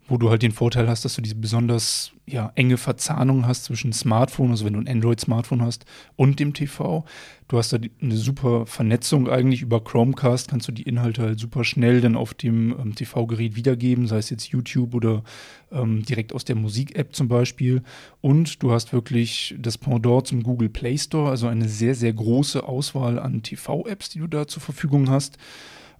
wo 0.07 0.17
du 0.17 0.29
halt 0.29 0.41
den 0.41 0.51
Vorteil 0.51 0.87
hast, 0.87 1.03
dass 1.05 1.15
du 1.15 1.21
diese 1.21 1.35
besonders 1.35 2.13
ja, 2.25 2.51
enge 2.55 2.77
Verzahnung 2.77 3.45
hast 3.45 3.65
zwischen 3.65 3.93
Smartphone, 3.93 4.51
also 4.51 4.65
wenn 4.65 4.73
du 4.73 4.79
ein 4.79 4.87
Android-Smartphone 4.87 5.61
hast, 5.61 5.85
und 6.15 6.39
dem 6.39 6.53
TV. 6.53 7.05
Du 7.47 7.57
hast 7.57 7.71
da 7.71 7.77
eine 8.01 8.15
super 8.15 8.65
Vernetzung 8.65 9.29
eigentlich 9.29 9.61
über 9.61 9.81
Chromecast, 9.81 10.49
kannst 10.49 10.67
du 10.67 10.73
die 10.73 10.83
Inhalte 10.83 11.21
halt 11.21 11.39
super 11.39 11.63
schnell 11.63 12.01
dann 12.01 12.17
auf 12.17 12.33
dem 12.33 12.71
ähm, 12.79 12.95
TV-Gerät 12.95 13.55
wiedergeben, 13.55 14.07
sei 14.07 14.17
es 14.17 14.29
jetzt 14.29 14.47
YouTube 14.47 14.93
oder 14.93 15.23
ähm, 15.71 16.03
direkt 16.03 16.33
aus 16.33 16.43
der 16.43 16.55
Musik-App 16.55 17.15
zum 17.15 17.27
Beispiel. 17.29 17.81
Und 18.19 18.61
du 18.61 18.71
hast 18.71 18.91
wirklich 18.91 19.55
das 19.57 19.77
Pendant 19.77 20.27
zum 20.27 20.43
Google 20.43 20.69
Play 20.69 20.97
Store, 20.97 21.29
also 21.29 21.47
eine 21.47 21.69
sehr, 21.69 21.95
sehr 21.95 22.11
große 22.13 22.63
Auswahl 22.63 23.19
an 23.19 23.43
TV-Apps, 23.43 24.09
die 24.09 24.19
du 24.19 24.27
da 24.27 24.47
zur 24.47 24.61
Verfügung 24.61 25.09
hast. 25.09 25.37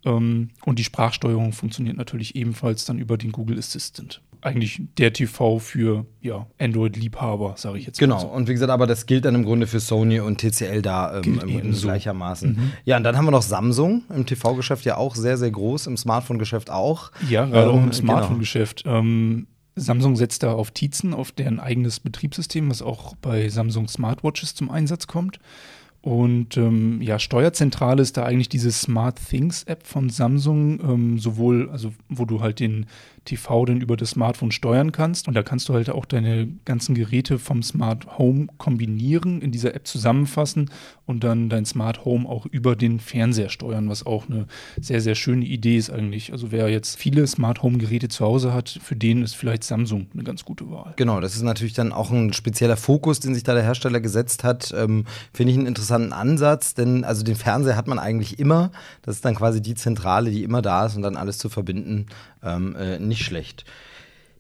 Ähm, 0.06 0.50
und 0.66 0.80
die 0.80 0.84
Sprachsteuerung 0.84 1.54
funktioniert 1.54 1.98
natürlich 1.98 2.36
ebenfalls 2.36 2.86
dann 2.86 3.00
über 3.00 3.18
den 3.18 3.32
Google 3.32 3.58
Assistant 3.58 4.22
eigentlich 4.42 4.82
der 4.98 5.14
TV 5.14 5.60
für 5.60 6.06
ja, 6.22 6.48
Android-Liebhaber, 6.60 7.56
sage 7.58 7.80
ich 7.80 7.86
jetzt 7.86 8.00
genau. 8.00 8.16
mal. 8.16 8.22
Genau, 8.22 8.32
so. 8.32 8.38
und 8.38 8.48
wie 8.48 8.54
gesagt, 8.54 8.72
aber 8.72 8.88
das 8.88 9.06
gilt 9.06 9.26
dann 9.26 9.36
im 9.36 9.44
Grunde 9.44 9.68
für 9.68 9.80
Sony 9.80 10.20
und 10.20 10.40
TCL 10.40 10.82
da 10.82 11.22
ähm, 11.22 11.40
im, 11.40 11.74
so. 11.74 11.88
gleichermaßen. 11.88 12.52
Mhm. 12.52 12.72
Ja, 12.86 12.98
und 12.98 13.04
dann 13.04 13.18
haben 13.18 13.26
wir 13.26 13.32
noch 13.32 13.42
Samsung 13.42 14.04
im 14.14 14.26
TV-Geschäft 14.26 14.86
ja 14.86 14.98
auch 14.98 15.16
sehr, 15.16 15.38
sehr 15.38 15.52
groß, 15.52 15.88
im 15.88 15.98
Smartphone-Geschäft 15.98 16.70
auch. 16.70 17.12
Ja, 17.30 17.46
gerade 17.46 17.70
ähm, 17.70 17.70
auch 17.70 17.76
im 17.76 17.82
genau. 17.84 17.94
Smartphone-Geschäft. 17.94 18.84
Genau. 18.84 19.00
Ähm, 19.00 19.48
Samsung 19.76 20.16
setzt 20.16 20.42
da 20.42 20.54
auf 20.54 20.72
Tizen, 20.72 21.14
auf 21.14 21.32
deren 21.32 21.60
eigenes 21.60 22.00
Betriebssystem, 22.00 22.70
was 22.70 22.82
auch 22.82 23.16
bei 23.16 23.48
Samsung 23.50 23.88
Smartwatches 23.88 24.56
zum 24.56 24.72
Einsatz 24.72 25.06
kommt. 25.06 25.40
Und 26.08 26.56
ähm, 26.56 27.02
ja, 27.02 27.20
Steuerzentrale 27.20 28.02
ist 28.02 28.16
da 28.16 28.24
eigentlich 28.24 28.48
diese 28.48 28.72
Smart 28.72 29.20
Things 29.28 29.64
App 29.64 29.86
von 29.86 30.10
Samsung, 30.10 30.80
ähm, 30.80 31.20
sowohl, 31.20 31.70
also 31.70 31.92
wo 32.08 32.24
du 32.24 32.40
halt 32.40 32.62
den 32.62 32.86
TV 33.26 33.66
dann 33.66 33.82
über 33.82 33.98
das 33.98 34.12
Smartphone 34.12 34.54
steuern 34.54 34.94
kannst. 34.94 35.28
Und 35.28 35.34
da 35.34 35.44
kannst 35.44 35.68
du 35.68 35.74
halt 35.74 35.90
auch 35.90 36.06
deine 36.06 36.48
ganzen 36.64 36.96
Geräte 36.96 37.40
vom 37.40 37.62
Smart 37.62 38.18
Home 38.18 38.48
kombinieren, 38.58 39.42
in 39.42 39.52
dieser 39.52 39.76
App 39.76 39.86
zusammenfassen 39.86 40.72
und 41.08 41.24
dann 41.24 41.50
dein 41.50 41.66
Smart 41.66 42.06
Home 42.06 42.28
auch 42.30 42.46
über 42.46 42.76
den 42.76 43.00
Fernseher 43.00 43.50
steuern, 43.50 43.90
was 43.90 44.06
auch 44.06 44.30
eine 44.30 44.46
sehr, 44.80 45.02
sehr 45.02 45.16
schöne 45.16 45.46
Idee 45.46 45.78
ist 45.78 45.90
eigentlich. 45.90 46.34
Also 46.34 46.52
wer 46.52 46.70
jetzt 46.70 46.98
viele 46.98 47.26
Smart 47.26 47.64
Home 47.64 47.78
Geräte 47.78 48.10
zu 48.10 48.26
Hause 48.26 48.54
hat, 48.54 48.78
für 48.84 48.96
den 48.96 49.24
ist 49.24 49.36
vielleicht 49.36 49.64
Samsung 49.64 50.08
eine 50.14 50.24
ganz 50.24 50.44
gute 50.44 50.70
Wahl. 50.70 50.94
Genau, 50.98 51.22
das 51.22 51.36
ist 51.36 51.42
natürlich 51.42 51.74
dann 51.74 51.94
auch 51.94 52.12
ein 52.12 52.34
spezieller 52.34 52.78
Fokus, 52.78 53.22
den 53.22 53.34
sich 53.34 53.44
da 53.44 53.54
der 53.54 53.64
Hersteller 53.64 54.02
gesetzt 54.02 54.44
hat. 54.44 54.74
Ähm, 54.78 55.06
Finde 55.34 55.54
ich 55.54 55.58
einen 55.58 55.68
interessanten 55.68 56.12
Ansatz, 56.12 56.74
denn 56.74 57.06
also 57.06 57.24
den 57.24 57.36
Fernseher 57.36 57.78
hat 57.78 57.88
man 57.88 58.00
eigentlich 58.00 58.38
immer. 58.38 58.72
Das 59.02 59.16
ist 59.16 59.26
dann 59.26 59.36
quasi 59.36 59.62
die 59.62 59.76
Zentrale, 59.76 60.30
die 60.30 60.44
immer 60.44 60.62
da 60.62 60.86
ist 60.86 60.98
und 60.98 61.04
dann 61.04 61.16
alles 61.16 61.38
zu 61.38 61.48
verbinden, 61.48 62.08
ähm, 62.44 62.76
äh, 62.76 63.00
nicht 63.00 63.24
schlecht. 63.24 63.64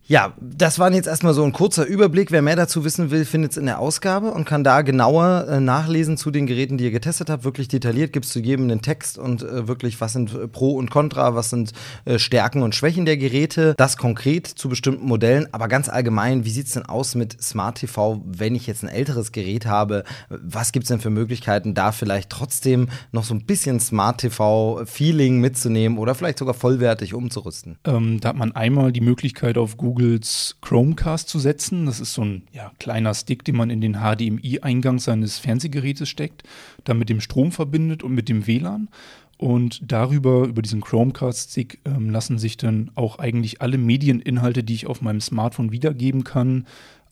Ja, 0.09 0.31
das 0.39 0.79
war 0.79 0.89
jetzt 0.93 1.07
erstmal 1.07 1.33
so 1.33 1.43
ein 1.43 1.51
kurzer 1.51 1.85
Überblick. 1.85 2.31
Wer 2.31 2.41
mehr 2.41 2.55
dazu 2.55 2.85
wissen 2.85 3.11
will, 3.11 3.25
findet 3.25 3.51
es 3.51 3.57
in 3.57 3.65
der 3.65 3.79
Ausgabe 3.79 4.31
und 4.31 4.45
kann 4.45 4.63
da 4.63 4.81
genauer 4.81 5.47
äh, 5.49 5.59
nachlesen 5.59 6.15
zu 6.15 6.31
den 6.31 6.47
Geräten, 6.47 6.77
die 6.77 6.85
ihr 6.85 6.91
getestet 6.91 7.29
habt. 7.29 7.43
Wirklich 7.43 7.67
detailliert 7.67 8.13
gibt 8.13 8.25
es 8.25 8.31
zu 8.31 8.39
jedem 8.39 8.63
einen 8.63 8.81
Text 8.81 9.17
und 9.17 9.43
äh, 9.43 9.67
wirklich, 9.67 9.99
was 9.99 10.13
sind 10.13 10.33
äh, 10.33 10.47
Pro 10.47 10.71
und 10.75 10.91
Contra, 10.91 11.35
was 11.35 11.49
sind 11.49 11.73
äh, 12.05 12.19
Stärken 12.19 12.63
und 12.63 12.73
Schwächen 12.73 13.03
der 13.03 13.17
Geräte. 13.17 13.73
Das 13.75 13.97
konkret 13.97 14.47
zu 14.47 14.69
bestimmten 14.69 15.05
Modellen, 15.05 15.49
aber 15.51 15.67
ganz 15.67 15.89
allgemein, 15.89 16.45
wie 16.45 16.51
sieht 16.51 16.67
es 16.67 16.73
denn 16.73 16.85
aus 16.85 17.15
mit 17.15 17.43
Smart 17.43 17.79
TV, 17.79 18.23
wenn 18.25 18.55
ich 18.55 18.65
jetzt 18.65 18.83
ein 18.83 18.89
älteres 18.89 19.33
Gerät 19.33 19.65
habe? 19.65 20.05
Was 20.29 20.71
gibt 20.71 20.83
es 20.83 20.87
denn 20.87 21.01
für 21.01 21.09
Möglichkeiten, 21.09 21.73
da 21.73 21.91
vielleicht 21.91 22.29
trotzdem 22.29 22.87
noch 23.11 23.25
so 23.25 23.33
ein 23.33 23.45
bisschen 23.45 23.81
Smart 23.81 24.21
TV-Feeling 24.21 25.41
mitzunehmen 25.41 25.97
oder 25.97 26.15
vielleicht 26.15 26.39
sogar 26.39 26.53
vollwertig 26.53 27.13
umzurüsten? 27.13 27.77
Ähm, 27.83 28.21
da 28.21 28.29
hat 28.29 28.37
man 28.37 28.53
einmal 28.53 28.93
die 28.93 29.01
Möglichkeit 29.01 29.57
auf 29.57 29.75
Google 29.75 29.96
Googles 29.97 30.57
Chromecast 30.61 31.27
zu 31.27 31.39
setzen. 31.39 31.87
Das 31.87 31.99
ist 31.99 32.13
so 32.13 32.23
ein 32.23 32.43
ja, 32.53 32.71
kleiner 32.77 33.15
Stick, 33.15 33.43
den 33.43 33.57
man 33.57 33.71
in 33.71 33.81
den 33.81 33.95
HDMI-Eingang 33.95 34.99
seines 34.99 35.39
Fernsehgerätes 35.39 36.07
steckt, 36.07 36.43
dann 36.83 36.99
mit 36.99 37.09
dem 37.09 37.19
Strom 37.19 37.51
verbindet 37.51 38.03
und 38.03 38.13
mit 38.13 38.29
dem 38.29 38.45
WLAN. 38.45 38.89
Und 39.37 39.81
darüber, 39.91 40.45
über 40.45 40.61
diesen 40.61 40.81
Chromecast-Stick, 40.81 41.79
ähm, 41.85 42.11
lassen 42.11 42.37
sich 42.37 42.57
dann 42.57 42.91
auch 42.93 43.17
eigentlich 43.17 43.61
alle 43.61 43.79
Medieninhalte, 43.79 44.63
die 44.63 44.75
ich 44.75 44.87
auf 44.87 45.01
meinem 45.01 45.21
Smartphone 45.21 45.71
wiedergeben 45.71 46.23
kann, 46.23 46.67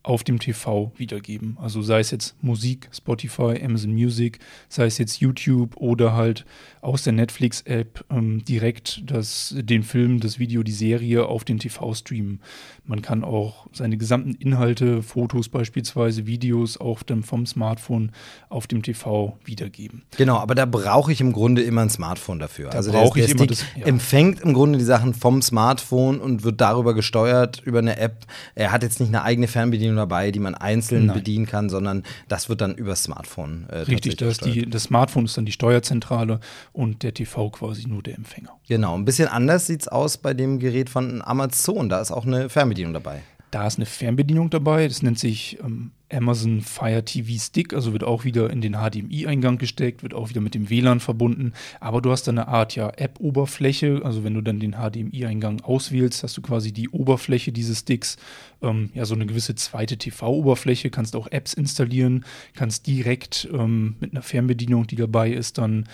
auf 0.05 0.23
dem 0.23 0.39
TV 0.39 0.91
wiedergeben. 0.97 1.57
Also 1.59 1.81
sei 1.81 1.99
es 1.99 2.11
jetzt 2.11 2.35
Musik, 2.43 2.87
Spotify, 2.91 3.59
Amazon 3.63 3.91
Music, 3.93 4.39
sei 4.69 4.85
es 4.85 4.97
jetzt 4.99 5.19
YouTube 5.19 5.75
oder 5.77 6.13
halt 6.13 6.45
aus 6.81 7.01
der 7.03 7.13
Netflix-App 7.13 8.05
ähm, 8.11 8.45
direkt 8.45 9.01
das, 9.09 9.55
den 9.57 9.81
Film, 9.81 10.19
das 10.19 10.37
Video, 10.37 10.61
die 10.61 10.71
Serie 10.71 11.25
auf 11.25 11.43
den 11.43 11.57
TV 11.57 11.93
streamen. 11.95 12.39
Man 12.85 13.01
kann 13.01 13.23
auch 13.23 13.65
seine 13.73 13.97
gesamten 13.97 14.35
Inhalte, 14.35 15.01
Fotos 15.01 15.49
beispielsweise, 15.49 16.27
Videos 16.27 16.79
auch 16.79 17.01
dann 17.01 17.23
vom 17.23 17.47
Smartphone 17.47 18.11
auf 18.49 18.67
dem 18.67 18.83
TV 18.83 19.39
wiedergeben. 19.43 20.03
Genau, 20.17 20.37
aber 20.37 20.53
da 20.53 20.65
brauche 20.65 21.11
ich 21.11 21.19
im 21.21 21.33
Grunde 21.33 21.63
immer 21.63 21.81
ein 21.81 21.89
Smartphone 21.89 22.37
dafür. 22.37 22.69
Da 22.69 22.77
also 22.77 22.91
der, 22.91 23.05
ich 23.05 23.13
der 23.13 23.25
immer 23.29 23.37
Stick 23.45 23.49
das- 23.49 23.65
ja. 23.75 23.85
empfängt 23.87 24.41
im 24.41 24.53
Grunde 24.53 24.77
die 24.77 24.85
Sachen 24.85 25.15
vom 25.15 25.41
Smartphone 25.41 26.19
und 26.19 26.43
wird 26.43 26.61
darüber 26.61 26.93
gesteuert 26.93 27.63
über 27.65 27.79
eine 27.79 27.97
App. 27.97 28.27
Er 28.53 28.71
hat 28.71 28.83
jetzt 28.83 28.99
nicht 28.99 29.09
eine 29.09 29.23
eigene 29.23 29.47
Fernbedienung 29.47 29.94
dabei, 29.95 30.31
die 30.31 30.39
man 30.39 30.55
einzeln 30.55 31.07
Nein. 31.07 31.15
bedienen 31.15 31.45
kann, 31.45 31.69
sondern 31.69 32.03
das 32.27 32.49
wird 32.49 32.61
dann 32.61 32.75
über 32.75 32.95
Smartphone 32.95 33.65
äh, 33.69 33.77
Richtig, 33.79 33.87
tatsächlich 33.87 34.17
da 34.17 34.25
ist 34.27 34.37
gesteuert. 34.39 34.65
die, 34.65 34.69
das 34.69 34.83
Smartphone 34.83 35.25
ist 35.25 35.37
dann 35.37 35.45
die 35.45 35.51
Steuerzentrale 35.51 36.39
und 36.73 37.03
der 37.03 37.13
TV 37.13 37.49
quasi 37.49 37.87
nur 37.87 38.03
der 38.03 38.15
Empfänger. 38.15 38.51
Genau, 38.67 38.97
ein 38.97 39.05
bisschen 39.05 39.27
anders 39.27 39.67
sieht 39.67 39.81
es 39.81 39.87
aus 39.87 40.17
bei 40.17 40.33
dem 40.33 40.59
Gerät 40.59 40.89
von 40.89 41.21
Amazon. 41.21 41.89
Da 41.89 42.01
ist 42.01 42.11
auch 42.11 42.25
eine 42.25 42.49
Fernbedienung 42.49 42.93
dabei. 42.93 43.21
Da 43.51 43.67
ist 43.67 43.77
eine 43.77 43.85
Fernbedienung 43.85 44.49
dabei, 44.49 44.87
das 44.87 45.01
nennt 45.01 45.19
sich 45.19 45.57
ähm, 45.63 45.91
Amazon 46.11 46.61
Fire 46.61 47.03
TV 47.03 47.39
Stick, 47.39 47.73
also 47.73 47.93
wird 47.93 48.03
auch 48.03 48.23
wieder 48.23 48.49
in 48.49 48.61
den 48.61 48.73
HDMI-Eingang 48.73 49.57
gesteckt, 49.57 50.03
wird 50.03 50.13
auch 50.13 50.29
wieder 50.29 50.41
mit 50.41 50.55
dem 50.55 50.69
WLAN 50.69 50.99
verbunden, 50.99 51.53
aber 51.79 52.01
du 52.01 52.11
hast 52.11 52.23
dann 52.27 52.37
eine 52.37 52.47
Art 52.47 52.75
ja 52.75 52.91
App-Oberfläche, 52.95 54.01
also 54.03 54.23
wenn 54.23 54.33
du 54.33 54.41
dann 54.41 54.59
den 54.59 54.73
HDMI-Eingang 54.73 55.61
auswählst, 55.61 56.23
hast 56.23 56.37
du 56.37 56.41
quasi 56.41 56.71
die 56.71 56.89
Oberfläche 56.89 57.51
dieses 57.51 57.79
Sticks, 57.79 58.17
ähm, 58.61 58.89
ja 58.93 59.05
so 59.05 59.15
eine 59.15 59.25
gewisse 59.25 59.55
zweite 59.55 59.97
TV-Oberfläche, 59.97 60.89
kannst 60.89 61.15
auch 61.15 61.27
Apps 61.31 61.53
installieren, 61.53 62.25
kannst 62.53 62.87
direkt 62.87 63.47
ähm, 63.53 63.95
mit 63.99 64.11
einer 64.11 64.21
Fernbedienung, 64.21 64.87
die 64.87 64.95
dabei 64.95 65.31
ist, 65.31 65.57
dann 65.57 65.85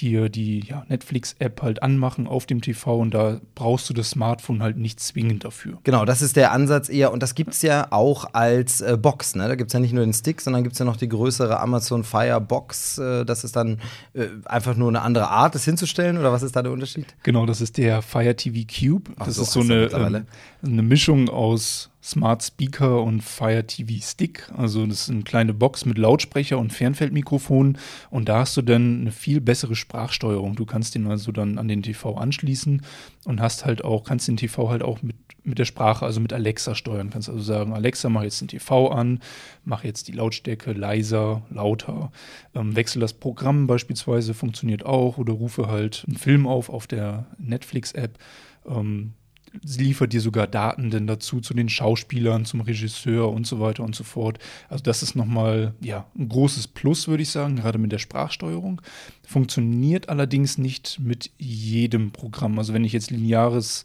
dir 0.00 0.28
die 0.28 0.60
ja, 0.60 0.84
Netflix-App 0.88 1.62
halt 1.62 1.82
anmachen 1.82 2.26
auf 2.26 2.46
dem 2.46 2.60
TV 2.60 2.98
und 2.98 3.12
da 3.12 3.40
brauchst 3.54 3.88
du 3.88 3.94
das 3.94 4.10
Smartphone 4.10 4.62
halt 4.62 4.76
nicht 4.76 5.00
zwingend 5.00 5.44
dafür. 5.44 5.78
Genau, 5.84 6.04
das 6.04 6.22
ist 6.22 6.36
der 6.36 6.52
Ansatz 6.52 6.88
eher. 6.88 7.12
Und 7.12 7.22
das 7.22 7.34
gibt 7.34 7.52
es 7.52 7.62
ja 7.62 7.88
auch 7.90 8.34
als 8.34 8.80
äh, 8.80 8.96
Box. 9.00 9.34
Ne? 9.34 9.48
Da 9.48 9.54
gibt 9.54 9.68
es 9.70 9.72
ja 9.72 9.80
nicht 9.80 9.92
nur 9.92 10.04
den 10.04 10.12
Stick, 10.12 10.40
sondern 10.40 10.62
gibt 10.62 10.74
es 10.74 10.78
ja 10.78 10.84
noch 10.84 10.96
die 10.96 11.08
größere 11.08 11.58
Amazon 11.60 12.04
Fire 12.04 12.40
Box. 12.40 12.98
Äh, 12.98 13.24
das 13.24 13.44
ist 13.44 13.56
dann 13.56 13.80
äh, 14.14 14.26
einfach 14.44 14.76
nur 14.76 14.88
eine 14.88 15.02
andere 15.02 15.28
Art, 15.28 15.54
das 15.54 15.64
hinzustellen. 15.64 16.18
Oder 16.18 16.32
was 16.32 16.42
ist 16.42 16.56
da 16.56 16.62
der 16.62 16.72
Unterschied? 16.72 17.14
Genau, 17.22 17.46
das 17.46 17.60
ist 17.60 17.76
der 17.78 18.02
Fire 18.02 18.36
TV 18.36 18.66
Cube. 18.66 19.10
Ach 19.18 19.26
Das 19.26 19.36
so, 19.36 19.42
ist 19.42 19.52
so 19.52 19.60
er 19.62 19.94
eine, 19.94 20.18
ähm, 20.18 20.26
eine 20.64 20.82
Mischung 20.82 21.28
aus 21.28 21.90
Smart 22.06 22.40
Speaker 22.40 23.02
und 23.02 23.20
Fire 23.20 23.66
TV 23.66 24.00
Stick. 24.00 24.48
Also 24.56 24.86
das 24.86 25.02
ist 25.02 25.10
eine 25.10 25.24
kleine 25.24 25.52
Box 25.52 25.84
mit 25.86 25.98
Lautsprecher 25.98 26.56
und 26.56 26.72
Fernfeldmikrofon 26.72 27.78
und 28.10 28.28
da 28.28 28.38
hast 28.38 28.56
du 28.56 28.62
dann 28.62 29.00
eine 29.00 29.10
viel 29.10 29.40
bessere 29.40 29.74
Sprachsteuerung. 29.74 30.54
Du 30.54 30.66
kannst 30.66 30.94
den 30.94 31.08
also 31.08 31.32
dann 31.32 31.58
an 31.58 31.66
den 31.66 31.82
TV 31.82 32.14
anschließen 32.14 32.82
und 33.24 33.40
hast 33.40 33.64
halt 33.64 33.84
auch, 33.84 34.04
kannst 34.04 34.28
den 34.28 34.36
TV 34.36 34.68
halt 34.68 34.84
auch 34.84 35.02
mit, 35.02 35.16
mit 35.42 35.58
der 35.58 35.64
Sprache, 35.64 36.06
also 36.06 36.20
mit 36.20 36.32
Alexa 36.32 36.76
steuern. 36.76 37.10
Kannst 37.10 37.28
also 37.28 37.42
sagen, 37.42 37.72
Alexa, 37.72 38.08
mach 38.08 38.22
jetzt 38.22 38.40
den 38.40 38.48
TV 38.48 38.88
an, 38.92 39.18
mach 39.64 39.82
jetzt 39.82 40.06
die 40.06 40.12
Lautstärke 40.12 40.74
leiser, 40.74 41.42
lauter, 41.50 42.12
ähm, 42.54 42.76
wechsel 42.76 43.00
das 43.00 43.14
Programm 43.14 43.66
beispielsweise, 43.66 44.32
funktioniert 44.32 44.86
auch 44.86 45.18
oder 45.18 45.32
rufe 45.32 45.66
halt 45.66 46.04
einen 46.06 46.16
Film 46.16 46.46
auf 46.46 46.70
auf 46.70 46.86
der 46.86 47.26
Netflix-App. 47.38 48.16
Ähm, 48.64 49.14
liefert 49.62 50.12
dir 50.12 50.20
sogar 50.20 50.46
Daten 50.46 50.90
denn 50.90 51.06
dazu 51.06 51.40
zu 51.40 51.54
den 51.54 51.68
Schauspielern, 51.68 52.44
zum 52.44 52.60
Regisseur 52.60 53.30
und 53.30 53.46
so 53.46 53.60
weiter 53.60 53.82
und 53.82 53.94
so 53.94 54.04
fort. 54.04 54.38
Also 54.68 54.82
das 54.82 55.02
ist 55.02 55.14
nochmal 55.14 55.74
ja, 55.80 56.06
ein 56.18 56.28
großes 56.28 56.68
Plus, 56.68 57.08
würde 57.08 57.22
ich 57.22 57.30
sagen, 57.30 57.56
gerade 57.56 57.78
mit 57.78 57.92
der 57.92 57.98
Sprachsteuerung. 57.98 58.80
Funktioniert 59.26 60.08
allerdings 60.08 60.58
nicht 60.58 61.00
mit 61.00 61.30
jedem 61.38 62.12
Programm. 62.12 62.58
Also 62.58 62.74
wenn 62.74 62.84
ich 62.84 62.92
jetzt 62.92 63.10
lineares 63.10 63.84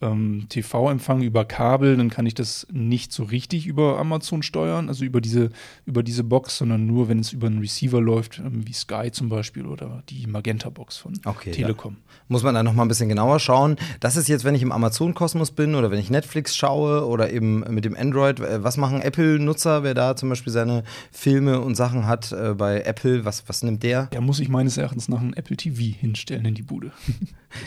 ähm, 0.00 0.46
TV 0.48 0.90
empfange 0.90 1.24
über 1.24 1.44
Kabel, 1.44 1.96
dann 1.96 2.10
kann 2.10 2.26
ich 2.26 2.34
das 2.34 2.66
nicht 2.72 3.12
so 3.12 3.24
richtig 3.24 3.66
über 3.66 3.98
Amazon 3.98 4.42
steuern, 4.42 4.88
also 4.88 5.04
über 5.04 5.20
diese, 5.20 5.50
über 5.84 6.02
diese 6.02 6.24
Box, 6.24 6.58
sondern 6.58 6.86
nur, 6.86 7.08
wenn 7.08 7.18
es 7.18 7.32
über 7.32 7.46
einen 7.46 7.58
Receiver 7.58 8.00
läuft, 8.00 8.38
ähm, 8.38 8.66
wie 8.66 8.72
Sky 8.72 9.10
zum 9.12 9.28
Beispiel 9.28 9.66
oder 9.66 10.02
die 10.08 10.26
Magenta-Box 10.26 10.96
von 10.96 11.18
Okay, 11.24 11.50
Telekom. 11.50 11.96
Muss 12.28 12.42
man 12.42 12.54
da 12.54 12.62
noch 12.62 12.72
mal 12.72 12.82
ein 12.82 12.88
bisschen 12.88 13.08
genauer 13.08 13.40
schauen. 13.40 13.76
Das 14.00 14.16
ist 14.16 14.28
jetzt, 14.28 14.44
wenn 14.44 14.54
ich 14.54 14.62
im 14.62 14.72
Amazon-Kosmos 14.72 15.50
bin 15.50 15.74
oder 15.74 15.90
wenn 15.90 15.98
ich 15.98 16.10
Netflix 16.10 16.56
schaue 16.56 17.06
oder 17.06 17.32
eben 17.32 17.60
mit 17.68 17.84
dem 17.84 17.96
Android. 17.96 18.40
Äh, 18.40 18.62
Was 18.64 18.76
machen 18.76 19.02
Apple-Nutzer, 19.02 19.82
wer 19.82 19.94
da 19.94 20.16
zum 20.16 20.28
Beispiel 20.30 20.52
seine 20.52 20.84
Filme 21.12 21.60
und 21.60 21.74
Sachen 21.74 22.06
hat 22.06 22.32
äh, 22.32 22.54
bei 22.54 22.82
Apple? 22.82 23.24
Was, 23.24 23.48
was 23.48 23.62
nimmt 23.62 23.82
der? 23.82 24.06
Der 24.06 24.20
muss 24.20 24.40
ich 24.40 24.48
meines 24.48 24.76
Erachtens 24.76 25.08
nach 25.08 25.20
einem 25.20 25.34
Apple 25.34 25.56
TV 25.56 25.96
hinstellen 25.98 26.46
in 26.46 26.54
die 26.54 26.62
Bude. 26.62 26.92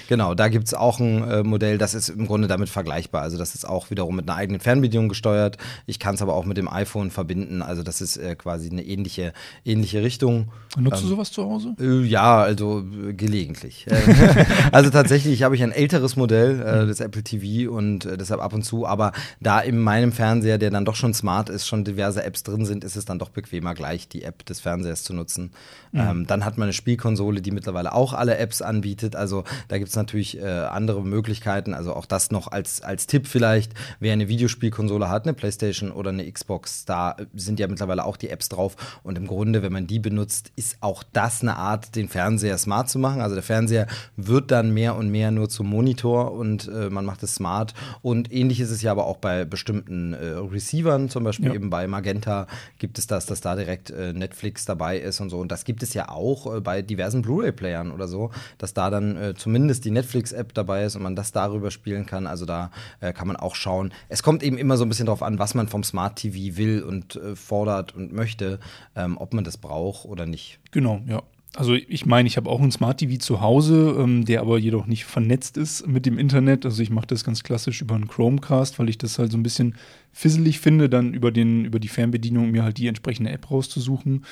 Genau, 0.08 0.34
da 0.34 0.48
gibt 0.48 0.68
es 0.68 0.74
auch 0.74 1.00
ein 1.00 1.28
äh, 1.28 1.44
Modell, 1.44 1.78
das 1.78 1.94
ist 1.94 2.10
im 2.10 2.23
Grunde 2.28 2.48
damit 2.48 2.70
vergleichbar. 2.70 3.22
Also 3.22 3.38
das 3.38 3.56
ist 3.56 3.68
auch 3.68 3.90
wiederum 3.90 4.16
mit 4.16 4.30
einer 4.30 4.38
eigenen 4.38 4.60
Fernbedienung 4.62 5.10
gesteuert. 5.10 5.58
Ich 5.86 6.00
kann 6.00 6.16
es 6.16 6.22
aber 6.22 6.34
auch 6.34 6.46
mit 6.46 6.58
dem 6.58 6.68
iPhone 6.68 7.12
verbinden. 7.12 7.62
Also 7.62 7.84
das 7.84 8.02
ist 8.02 8.18
äh, 8.18 8.36
quasi 8.36 8.70
eine 8.70 8.84
ähnliche, 8.84 9.34
ähnliche 9.66 10.04
Richtung. 10.04 10.52
Nutzt 10.78 11.04
du 11.04 11.08
sowas 11.08 11.32
zu 11.32 11.44
Hause? 11.44 11.76
Äh, 11.80 12.04
Ja, 12.04 12.42
also 12.42 12.80
äh, 12.82 13.14
gelegentlich. 13.14 13.88
Äh, 13.88 14.46
also 14.72 14.90
tatsächlich 14.90 15.44
habe 15.44 15.56
ich 15.56 15.64
ein 15.64 15.72
älteres 15.72 16.16
Modell 16.16 16.62
äh, 16.62 16.86
des 16.86 17.00
Apple 17.00 17.24
TV 17.24 17.72
und 17.72 18.06
äh, 18.06 18.18
deshalb 18.18 18.42
ab 18.42 18.54
und 18.54 18.64
zu, 18.64 18.86
aber 18.86 19.12
da 19.40 19.60
in 19.60 19.80
meinem 19.80 20.12
Fernseher, 20.12 20.58
der 20.58 20.72
dann 20.72 20.86
doch 20.86 20.96
schon 20.96 21.14
smart 21.14 21.50
ist, 21.50 21.68
schon 21.68 21.84
diverse 21.84 22.24
Apps 22.24 22.44
drin 22.44 22.66
sind, 22.66 22.84
ist 22.84 22.96
es 22.96 23.06
dann 23.06 23.20
doch 23.20 23.30
bequemer, 23.30 23.74
gleich 23.74 24.08
die 24.08 24.24
App 24.24 24.46
des 24.46 24.60
Fernsehers 24.60 25.04
zu 25.04 25.14
nutzen. 25.14 25.52
Ähm, 25.94 26.26
dann 26.26 26.44
hat 26.44 26.58
man 26.58 26.66
eine 26.66 26.74
Spielkonsole, 26.74 27.42
die 27.42 27.52
mittlerweile 27.52 27.94
auch 27.94 28.14
alle 28.14 28.38
Apps 28.38 28.62
anbietet. 28.64 29.16
Also 29.16 29.44
da 29.68 29.78
gibt 29.78 29.90
es 29.90 29.96
natürlich 29.96 30.44
andere 30.44 31.04
Möglichkeiten. 31.04 31.74
Also 31.74 31.94
auch 31.94 32.06
das 32.14 32.32
noch 32.32 32.48
als, 32.52 32.82
als 32.82 33.08
Tipp 33.08 33.28
vielleicht, 33.28 33.74
wer 34.00 34.14
eine 34.14 34.28
Videospielkonsole 34.28 35.10
hat, 35.10 35.26
eine 35.26 35.34
Playstation 35.34 35.92
oder 35.92 36.10
eine 36.12 36.32
Xbox, 36.32 36.86
da 36.86 37.16
sind 37.34 37.60
ja 37.60 37.68
mittlerweile 37.68 38.06
auch 38.06 38.18
die 38.18 38.30
Apps 38.30 38.50
drauf. 38.50 38.76
Und 39.04 39.18
im 39.18 39.28
Grunde, 39.28 39.62
wenn 39.64 39.74
man 39.74 39.88
die 39.88 40.00
benutzt, 40.00 40.52
ist 40.56 40.78
auch 40.82 41.04
das 41.12 41.42
eine 41.42 41.58
Art, 41.58 41.96
den 41.96 42.08
Fernseher 42.08 42.58
smart 42.58 42.90
zu 42.90 43.00
machen. 43.00 43.22
Also 43.22 43.36
der 43.36 43.44
Fernseher 43.44 43.88
wird 44.16 44.52
dann 44.52 44.74
mehr 44.74 44.96
und 44.96 45.10
mehr 45.10 45.32
nur 45.32 45.50
zum 45.50 45.68
Monitor 45.70 46.32
und 46.32 46.68
äh, 46.68 46.90
man 46.90 47.06
macht 47.06 47.24
es 47.24 47.36
smart. 47.36 47.74
Und 48.02 48.32
ähnlich 48.32 48.60
ist 48.60 48.70
es 48.70 48.82
ja 48.82 48.92
aber 48.92 49.06
auch 49.08 49.18
bei 49.18 49.46
bestimmten 49.46 50.14
äh, 50.14 50.26
Receivern, 50.38 51.10
zum 51.10 51.24
Beispiel 51.24 51.48
Ja. 51.48 51.54
eben 51.56 51.70
bei 51.70 51.88
Magenta 51.88 52.48
gibt 52.78 53.00
es 53.00 53.08
das, 53.08 53.26
dass 53.26 53.42
da 53.42 53.56
direkt 53.56 53.90
äh, 53.90 54.14
Netflix 54.14 54.66
dabei 54.66 55.00
ist 55.00 55.20
und 55.20 55.30
so. 55.30 55.40
Und 55.40 55.52
das 55.52 55.66
gibt 55.66 55.82
es 55.84 55.94
ja 55.94 56.10
auch 56.10 56.56
äh, 56.56 56.62
bei 56.62 56.82
diversen 56.82 57.22
Blu-ray-Playern 57.24 57.92
oder 57.92 58.08
so, 58.08 58.30
dass 58.60 58.74
da 58.74 58.90
dann 58.90 59.18
äh, 59.18 59.34
zumindest 59.36 59.86
die 59.86 59.92
Netflix-App 59.92 60.54
dabei 60.54 60.84
ist 60.86 60.96
und 60.96 61.02
man 61.02 61.16
das 61.16 61.32
darüber 61.32 61.72
spielen 61.72 62.03
kann. 62.06 62.28
Also 62.28 62.46
da 62.46 62.72
äh, 63.00 63.14
kann 63.14 63.28
man 63.28 63.36
auch 63.36 63.56
schauen. 63.56 63.94
Es 64.10 64.24
kommt 64.24 64.44
eben 64.44 64.58
immer 64.58 64.78
so 64.78 64.86
ein 64.86 64.90
bisschen 64.90 65.06
darauf 65.06 65.24
an, 65.24 65.40
was 65.40 65.56
man 65.56 65.68
vom 65.68 65.84
Smart 65.84 66.18
TV 66.18 66.58
will 66.58 66.84
und 66.84 67.16
äh, 67.16 67.36
fordert 67.36 67.96
und 67.96 68.14
möchte, 68.14 68.60
ähm, 68.96 69.18
ob 69.18 69.34
man 69.34 69.44
das 69.44 69.58
braucht 69.58 70.06
oder 70.06 70.26
nicht. 70.26 70.60
Genau, 70.72 71.02
ja. 71.08 71.24
Also 71.56 71.76
ich 71.76 72.08
meine, 72.08 72.28
ich 72.28 72.36
habe 72.38 72.50
auch 72.50 72.60
einen 72.60 72.72
Smart 72.72 72.98
TV 72.98 73.20
zu 73.20 73.40
Hause, 73.40 73.96
ähm, 74.00 74.26
der 74.26 74.42
aber 74.42 74.58
jedoch 74.58 74.88
nicht 74.88 75.06
vernetzt 75.06 75.56
ist 75.56 75.86
mit 75.86 76.08
dem 76.08 76.18
Internet. 76.18 76.66
Also 76.66 76.82
ich 76.82 76.90
mache 76.90 77.06
das 77.06 77.24
ganz 77.24 77.44
klassisch 77.44 77.80
über 77.82 77.94
einen 77.94 78.08
Chromecast, 78.08 78.80
weil 78.80 78.90
ich 78.90 78.98
das 78.98 79.20
halt 79.20 79.32
so 79.32 79.38
ein 79.38 79.44
bisschen 79.44 79.76
fisselig 80.12 80.60
finde, 80.60 80.90
dann 80.90 81.14
über, 81.14 81.32
den, 81.32 81.66
über 81.66 81.80
die 81.80 81.90
Fernbedienung 81.90 82.50
mir 82.50 82.64
halt 82.64 82.80
die 82.80 82.88
entsprechende 82.88 83.30
App 83.30 83.52
rauszusuchen. 83.52 84.26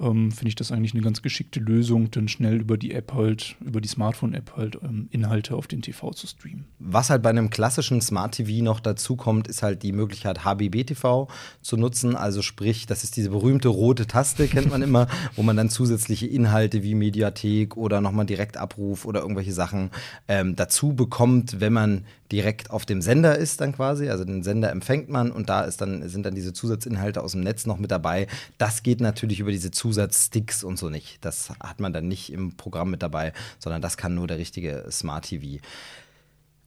Ähm, 0.00 0.30
finde 0.30 0.48
ich 0.48 0.54
das 0.54 0.72
eigentlich 0.72 0.94
eine 0.94 1.02
ganz 1.02 1.22
geschickte 1.22 1.60
Lösung, 1.60 2.10
dann 2.10 2.28
schnell 2.28 2.60
über 2.60 2.76
die 2.76 2.92
App 2.92 3.12
halt, 3.14 3.56
über 3.64 3.80
die 3.80 3.88
Smartphone-App 3.88 4.52
halt 4.56 4.78
ähm, 4.82 5.08
Inhalte 5.10 5.54
auf 5.54 5.66
den 5.66 5.82
TV 5.82 6.12
zu 6.12 6.26
streamen. 6.26 6.66
Was 6.78 7.10
halt 7.10 7.22
bei 7.22 7.30
einem 7.30 7.50
klassischen 7.50 8.00
Smart 8.00 8.34
TV 8.34 8.62
noch 8.62 8.80
dazu 8.80 9.16
kommt, 9.16 9.48
ist 9.48 9.62
halt 9.62 9.82
die 9.82 9.92
Möglichkeit, 9.92 10.44
HBB-TV 10.44 11.28
zu 11.62 11.76
nutzen. 11.76 12.16
Also 12.16 12.42
sprich, 12.42 12.86
das 12.86 13.04
ist 13.04 13.16
diese 13.16 13.30
berühmte 13.30 13.68
rote 13.68 14.06
Taste, 14.06 14.48
kennt 14.48 14.70
man 14.70 14.82
immer, 14.82 15.08
wo 15.36 15.42
man 15.42 15.56
dann 15.56 15.70
zusätzliche 15.70 16.26
Inhalte 16.26 16.82
wie 16.82 16.94
Mediathek 16.94 17.76
oder 17.76 18.00
nochmal 18.00 18.26
Direktabruf 18.26 19.04
oder 19.04 19.20
irgendwelche 19.20 19.52
Sachen 19.52 19.90
ähm, 20.28 20.56
dazu 20.56 20.92
bekommt, 20.94 21.60
wenn 21.60 21.72
man 21.72 22.04
direkt 22.32 22.70
auf 22.70 22.86
dem 22.86 23.02
Sender 23.02 23.36
ist 23.36 23.60
dann 23.60 23.72
quasi. 23.72 24.08
Also 24.08 24.24
den 24.24 24.42
Sender 24.42 24.70
empfängt 24.70 25.08
man 25.08 25.30
und 25.30 25.48
da 25.48 25.62
ist 25.62 25.80
dann, 25.80 26.08
sind 26.08 26.26
dann 26.26 26.34
diese 26.34 26.52
Zusatzinhalte 26.52 27.22
aus 27.22 27.32
dem 27.32 27.42
Netz 27.42 27.66
noch 27.66 27.78
mit 27.78 27.90
dabei. 27.90 28.26
Das 28.58 28.82
geht 28.82 29.00
natürlich 29.00 29.40
über 29.40 29.50
diese 29.50 29.70
Zusatzsticks 29.70 30.64
und 30.64 30.78
so 30.78 30.90
nicht. 30.90 31.24
Das 31.24 31.50
hat 31.60 31.80
man 31.80 31.92
dann 31.92 32.08
nicht 32.08 32.32
im 32.32 32.56
Programm 32.56 32.90
mit 32.90 33.02
dabei, 33.02 33.32
sondern 33.58 33.82
das 33.82 33.96
kann 33.96 34.14
nur 34.14 34.26
der 34.26 34.38
richtige 34.38 34.86
Smart 34.90 35.26
TV. 35.26 35.60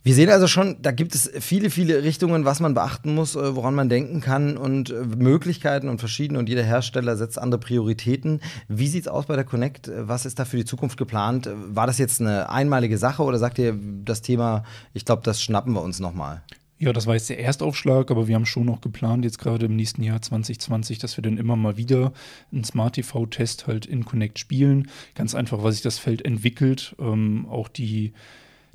Wir 0.01 0.15
sehen 0.15 0.29
also 0.29 0.47
schon, 0.47 0.81
da 0.81 0.91
gibt 0.91 1.13
es 1.13 1.29
viele, 1.41 1.69
viele 1.69 2.03
Richtungen, 2.03 2.45
was 2.45 2.61
man 2.61 2.73
beachten 2.73 3.13
muss, 3.13 3.35
äh, 3.35 3.55
woran 3.55 3.75
man 3.75 3.89
denken 3.89 4.21
kann 4.21 4.55
und 4.55 4.91
äh, 4.91 5.03
Möglichkeiten 5.03 5.89
und 5.89 5.99
verschiedene 5.99 6.39
und 6.39 6.47
jeder 6.47 6.63
Hersteller 6.63 7.17
setzt 7.17 7.37
andere 7.37 7.59
Prioritäten. 7.59 8.39
Wie 8.69 8.87
sieht 8.87 9.03
es 9.03 9.07
aus 9.09 9.25
bei 9.25 9.35
der 9.35 9.43
Connect? 9.43 9.91
Was 9.93 10.25
ist 10.25 10.39
da 10.39 10.45
für 10.45 10.55
die 10.55 10.63
Zukunft 10.63 10.97
geplant? 10.97 11.49
War 11.53 11.85
das 11.85 11.97
jetzt 11.97 12.21
eine 12.21 12.49
einmalige 12.49 12.97
Sache 12.97 13.23
oder 13.23 13.37
sagt 13.37 13.59
ihr 13.59 13.77
das 14.05 14.21
Thema, 14.21 14.63
ich 14.93 15.03
glaube, 15.03 15.21
das 15.23 15.43
schnappen 15.43 15.73
wir 15.73 15.81
uns 15.81 15.99
nochmal? 15.99 16.43
Ja, 16.77 16.93
das 16.93 17.05
war 17.05 17.15
jetzt 17.15 17.29
der 17.29 17.41
Erstaufschlag, 17.41 18.09
aber 18.09 18.29
wir 18.29 18.35
haben 18.35 18.45
schon 18.45 18.65
noch 18.65 18.79
geplant, 18.79 19.25
jetzt 19.25 19.37
gerade 19.37 19.65
im 19.65 19.75
nächsten 19.75 20.01
Jahr 20.01 20.21
2020, 20.21 20.97
dass 20.97 21.17
wir 21.17 21.21
dann 21.21 21.37
immer 21.37 21.57
mal 21.57 21.75
wieder 21.75 22.13
einen 22.53 22.63
Smart 22.63 22.95
TV-Test 22.95 23.67
halt 23.67 23.85
in 23.85 24.05
Connect 24.05 24.39
spielen. 24.39 24.89
Ganz 25.13 25.35
einfach, 25.35 25.61
weil 25.61 25.73
sich 25.73 25.81
das 25.81 25.99
Feld 25.99 26.23
entwickelt. 26.23 26.95
Ähm, 26.97 27.45
auch 27.49 27.67
die 27.67 28.13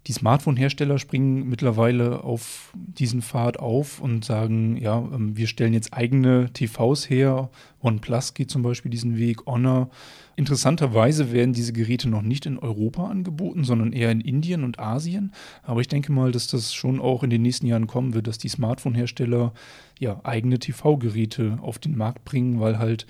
die 0.07 0.13
Smartphone-Hersteller 0.13 0.99
springen 0.99 1.49
mittlerweile 1.49 2.25
auf 2.25 2.73
diesen 2.75 3.23
Pfad 3.23 3.59
auf 3.59 4.01
und 4.01 4.25
sagen, 4.25 4.77
ja, 4.77 4.99
ähm, 4.99 5.37
wir 5.37 5.47
stellen 5.47 5.73
jetzt 5.73 5.95
eigene 5.95 6.53
TVs 6.53 7.09
her. 7.09 7.49
OnePlus 7.81 8.35
geht 8.35 8.51
zum 8.51 8.63
Beispiel 8.63 8.91
diesen 8.91 9.17
Weg, 9.17 9.47
Honor. 9.47 9.89
Interessanterweise 10.37 11.33
werden 11.33 11.55
diese 11.55 11.73
Geräte 11.73 12.09
noch 12.09 12.23
nicht 12.23 12.45
in 12.45 12.59
Europa 12.59 13.07
angeboten, 13.07 13.65
sondern 13.65 13.93
eher 13.93 14.11
in 14.11 14.21
Indien 14.21 14.65
und 14.65 14.79
Asien. 14.79 15.33
Aber 15.63 15.81
ich 15.81 15.89
denke 15.89 16.13
mal, 16.13 16.33
dass 16.33 16.49
das 16.49 16.75
schon 16.75 17.01
auch 17.01 17.23
in 17.23 17.31
den 17.31 17.43
nächsten 17.43 17.67
Jahren 17.67 17.87
kommen 17.87 18.13
wird, 18.13 18.27
dass 18.27 18.39
die 18.39 18.49
Smartphone-Hersteller 18.49 19.55
ja 19.99 20.21
eigene 20.25 20.59
TV-Geräte 20.59 21.59
auf 21.63 21.79
den 21.79 21.97
Markt 21.97 22.25
bringen, 22.25 22.61
weil 22.61 22.79
halt 22.79 23.07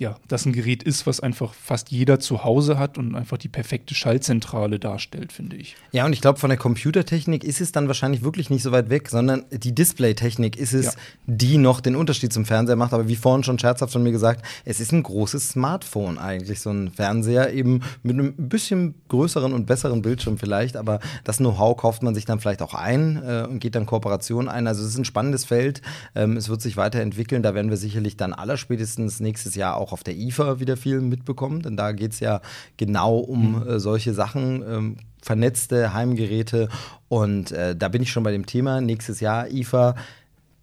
ja, 0.00 0.16
das 0.26 0.46
ein 0.46 0.52
Gerät 0.52 0.82
ist, 0.82 1.06
was 1.06 1.20
einfach 1.20 1.52
fast 1.54 1.90
jeder 1.90 2.18
zu 2.18 2.44
Hause 2.44 2.78
hat 2.78 2.98
und 2.98 3.14
einfach 3.14 3.36
die 3.36 3.48
perfekte 3.48 3.94
Schaltzentrale 3.94 4.78
darstellt, 4.78 5.32
finde 5.32 5.56
ich. 5.56 5.76
Ja, 5.92 6.06
und 6.06 6.12
ich 6.12 6.20
glaube, 6.20 6.38
von 6.38 6.48
der 6.48 6.58
Computertechnik 6.58 7.44
ist 7.44 7.60
es 7.60 7.72
dann 7.72 7.86
wahrscheinlich 7.88 8.22
wirklich 8.22 8.50
nicht 8.50 8.62
so 8.62 8.72
weit 8.72 8.88
weg, 8.90 9.08
sondern 9.08 9.44
die 9.52 9.74
Displaytechnik 9.74 10.56
ist 10.56 10.72
es, 10.72 10.86
ja. 10.86 10.92
die 11.26 11.58
noch 11.58 11.80
den 11.80 11.94
Unterschied 11.94 12.32
zum 12.32 12.44
Fernseher 12.46 12.76
macht. 12.76 12.94
Aber 12.94 13.06
wie 13.06 13.16
vorhin 13.16 13.44
schon 13.44 13.58
scherzhaft 13.58 13.92
von 13.92 14.02
mir 14.02 14.12
gesagt, 14.12 14.44
es 14.64 14.80
ist 14.80 14.92
ein 14.92 15.02
großes 15.02 15.50
Smartphone 15.50 16.18
eigentlich, 16.18 16.60
so 16.60 16.70
ein 16.70 16.90
Fernseher 16.90 17.52
eben 17.52 17.82
mit 18.02 18.18
einem 18.18 18.34
bisschen 18.34 18.94
größeren 19.08 19.52
und 19.52 19.66
besseren 19.66 20.02
Bildschirm 20.02 20.38
vielleicht. 20.38 20.76
Aber 20.76 21.00
das 21.22 21.36
Know-how 21.36 21.76
kauft 21.76 22.02
man 22.02 22.14
sich 22.14 22.24
dann 22.24 22.40
vielleicht 22.40 22.62
auch 22.62 22.74
ein 22.74 23.22
äh, 23.24 23.46
und 23.48 23.60
geht 23.60 23.74
dann 23.74 23.86
Kooperationen 23.86 24.48
ein. 24.48 24.66
Also 24.66 24.82
es 24.82 24.88
ist 24.88 24.98
ein 24.98 25.04
spannendes 25.04 25.44
Feld. 25.44 25.82
Ähm, 26.14 26.36
es 26.36 26.48
wird 26.48 26.62
sich 26.62 26.76
weiterentwickeln. 26.76 27.42
Da 27.42 27.54
werden 27.54 27.70
wir 27.70 27.76
sicherlich 27.76 28.16
dann 28.16 28.32
allerspätestens 28.32 29.20
nächstes 29.20 29.54
Jahr 29.54 29.76
auch 29.76 29.81
auch 29.82 29.92
auf 29.92 30.02
der 30.02 30.16
IFA 30.16 30.60
wieder 30.60 30.76
viel 30.76 31.00
mitbekommen, 31.00 31.62
denn 31.62 31.76
da 31.76 31.92
geht 31.92 32.12
es 32.12 32.20
ja 32.20 32.40
genau 32.76 33.18
um 33.18 33.56
mhm. 33.56 33.68
äh, 33.68 33.80
solche 33.80 34.14
Sachen, 34.14 34.62
ähm, 34.66 34.96
vernetzte 35.20 35.92
Heimgeräte. 35.92 36.68
Und 37.08 37.52
äh, 37.52 37.76
da 37.76 37.88
bin 37.88 38.02
ich 38.02 38.10
schon 38.10 38.22
bei 38.22 38.32
dem 38.32 38.46
Thema. 38.46 38.80
Nächstes 38.80 39.20
Jahr 39.20 39.50
IFA, 39.50 39.94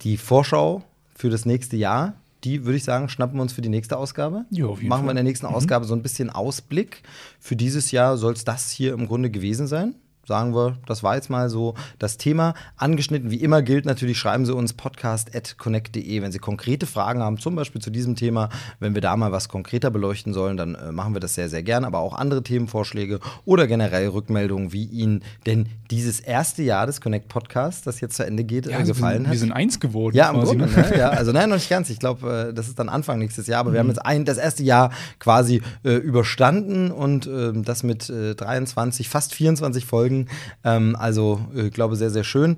die 0.01 0.17
Vorschau 0.17 0.83
für 1.15 1.29
das 1.29 1.45
nächste 1.45 1.77
Jahr. 1.77 2.13
Die 2.43 2.63
würde 2.65 2.77
ich 2.77 2.83
sagen, 2.85 3.09
schnappen 3.09 3.38
wir 3.38 3.41
uns 3.41 3.53
für 3.53 3.61
die 3.61 3.69
nächste 3.69 3.97
Ausgabe. 3.97 4.45
Ja, 4.49 4.65
auf 4.65 4.79
jeden 4.79 4.89
Machen 4.89 5.01
Fall. 5.01 5.07
wir 5.07 5.11
in 5.11 5.17
der 5.17 5.23
nächsten 5.25 5.47
mhm. 5.47 5.53
Ausgabe 5.55 5.85
so 5.85 5.93
ein 5.93 6.01
bisschen 6.01 6.29
Ausblick. 6.29 7.03
Für 7.39 7.55
dieses 7.55 7.91
Jahr 7.91 8.17
soll 8.17 8.33
es 8.33 8.45
das 8.45 8.71
hier 8.71 8.93
im 8.93 9.07
Grunde 9.07 9.29
gewesen 9.29 9.67
sein 9.67 9.95
sagen 10.29 10.53
wir, 10.53 10.77
das 10.86 11.01
war 11.01 11.15
jetzt 11.15 11.31
mal 11.31 11.50
so 11.50 11.74
das 11.98 12.17
Thema. 12.17 12.53
Angeschnitten, 12.77 13.31
wie 13.31 13.41
immer 13.41 13.63
gilt 13.63 13.86
natürlich, 13.86 14.19
schreiben 14.19 14.45
Sie 14.45 14.53
uns 14.53 14.74
podcast.connect.de, 14.74 16.21
wenn 16.21 16.31
Sie 16.31 16.38
konkrete 16.38 16.86
Fragen 16.86 17.21
haben, 17.21 17.39
zum 17.39 17.55
Beispiel 17.55 17.81
zu 17.81 17.89
diesem 17.89 18.15
Thema. 18.15 18.50
Wenn 18.79 18.93
wir 18.93 19.01
da 19.01 19.17
mal 19.17 19.31
was 19.31 19.50
konkreter 19.50 19.89
beleuchten 19.89 20.33
sollen, 20.33 20.55
dann 20.55 20.75
äh, 20.75 20.91
machen 20.91 21.15
wir 21.15 21.19
das 21.19 21.33
sehr, 21.33 21.50
sehr 21.50 21.63
gern. 21.63 21.83
Aber 21.83 21.98
auch 21.98 22.13
andere 22.13 22.43
Themenvorschläge 22.43 23.19
oder 23.43 23.65
generell 23.65 24.07
Rückmeldungen, 24.09 24.71
wie 24.71 24.86
Ihnen 24.86 25.24
denn 25.48 25.67
dieses 25.89 26.19
erste 26.19 26.62
Jahr 26.62 26.86
des 26.86 27.01
Connect 27.01 27.27
Podcasts, 27.27 27.81
das 27.81 28.00
jetzt 28.00 28.15
zu 28.15 28.24
Ende 28.24 28.43
geht, 28.43 28.67
ja, 28.67 28.73
äh, 28.73 28.75
also 28.75 28.93
gefallen 28.93 29.23
wir, 29.23 29.30
hat. 29.30 29.34
Wir 29.34 29.39
sind 29.39 29.51
eins 29.51 29.80
geworden. 29.80 30.15
Ja, 30.15 30.30
am 30.30 30.41
Grunde. 30.41 30.67
Ne? 30.67 30.93
Ja, 30.95 31.10
also 31.10 31.32
nein, 31.32 31.49
noch 31.49 31.56
nicht 31.56 31.71
ganz. 31.71 31.89
Ich 31.89 31.97
glaube, 31.97 32.49
äh, 32.49 32.54
das 32.54 32.67
ist 32.67 32.77
dann 32.77 32.88
Anfang 32.88 33.17
nächstes 33.17 33.47
Jahr. 33.47 33.62
Aber 33.62 33.71
mhm. 33.71 33.73
wir 33.73 33.80
haben 33.80 33.88
mhm. 33.88 33.93
jetzt 33.93 34.06
ein, 34.06 34.25
das 34.25 34.38
erste 34.38 34.62
Jahr 34.62 34.91
quasi 35.17 35.63
äh, 35.84 35.95
überstanden 35.95 36.91
und 36.91 37.25
äh, 37.25 37.51
das 37.54 37.82
mit 37.82 38.10
23, 38.10 39.10
fast 39.10 39.34
24 39.34 39.86
Folgen 39.86 40.18
ähm, 40.63 40.95
also, 40.97 41.41
ich 41.53 41.65
äh, 41.65 41.69
glaube, 41.69 41.95
sehr, 41.95 42.10
sehr 42.10 42.23
schön. 42.23 42.58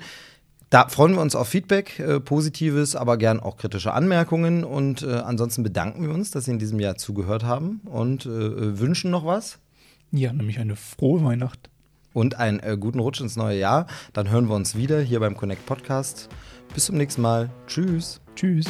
Da 0.71 0.87
freuen 0.87 1.15
wir 1.15 1.21
uns 1.21 1.35
auf 1.35 1.49
Feedback, 1.49 1.99
äh, 1.99 2.21
positives, 2.21 2.95
aber 2.95 3.17
gern 3.17 3.41
auch 3.41 3.57
kritische 3.57 3.93
Anmerkungen. 3.93 4.63
Und 4.63 5.03
äh, 5.03 5.15
ansonsten 5.15 5.63
bedanken 5.63 6.03
wir 6.03 6.13
uns, 6.13 6.31
dass 6.31 6.45
Sie 6.45 6.51
in 6.51 6.59
diesem 6.59 6.79
Jahr 6.79 6.95
zugehört 6.95 7.43
haben 7.43 7.81
und 7.83 8.25
äh, 8.25 8.79
wünschen 8.79 9.11
noch 9.11 9.25
was. 9.25 9.59
Ja, 10.11 10.31
nämlich 10.31 10.59
eine 10.59 10.77
frohe 10.77 11.23
Weihnacht. 11.23 11.69
Und 12.13 12.35
einen 12.35 12.59
äh, 12.59 12.77
guten 12.79 12.99
Rutsch 12.99 13.19
ins 13.19 13.35
neue 13.35 13.59
Jahr. 13.59 13.85
Dann 14.13 14.29
hören 14.29 14.47
wir 14.47 14.55
uns 14.55 14.75
wieder 14.75 15.01
hier 15.01 15.19
beim 15.19 15.35
Connect 15.35 15.65
Podcast. 15.65 16.29
Bis 16.73 16.85
zum 16.85 16.95
nächsten 16.95 17.21
Mal. 17.21 17.49
Tschüss. 17.67 18.21
Tschüss. 18.35 18.67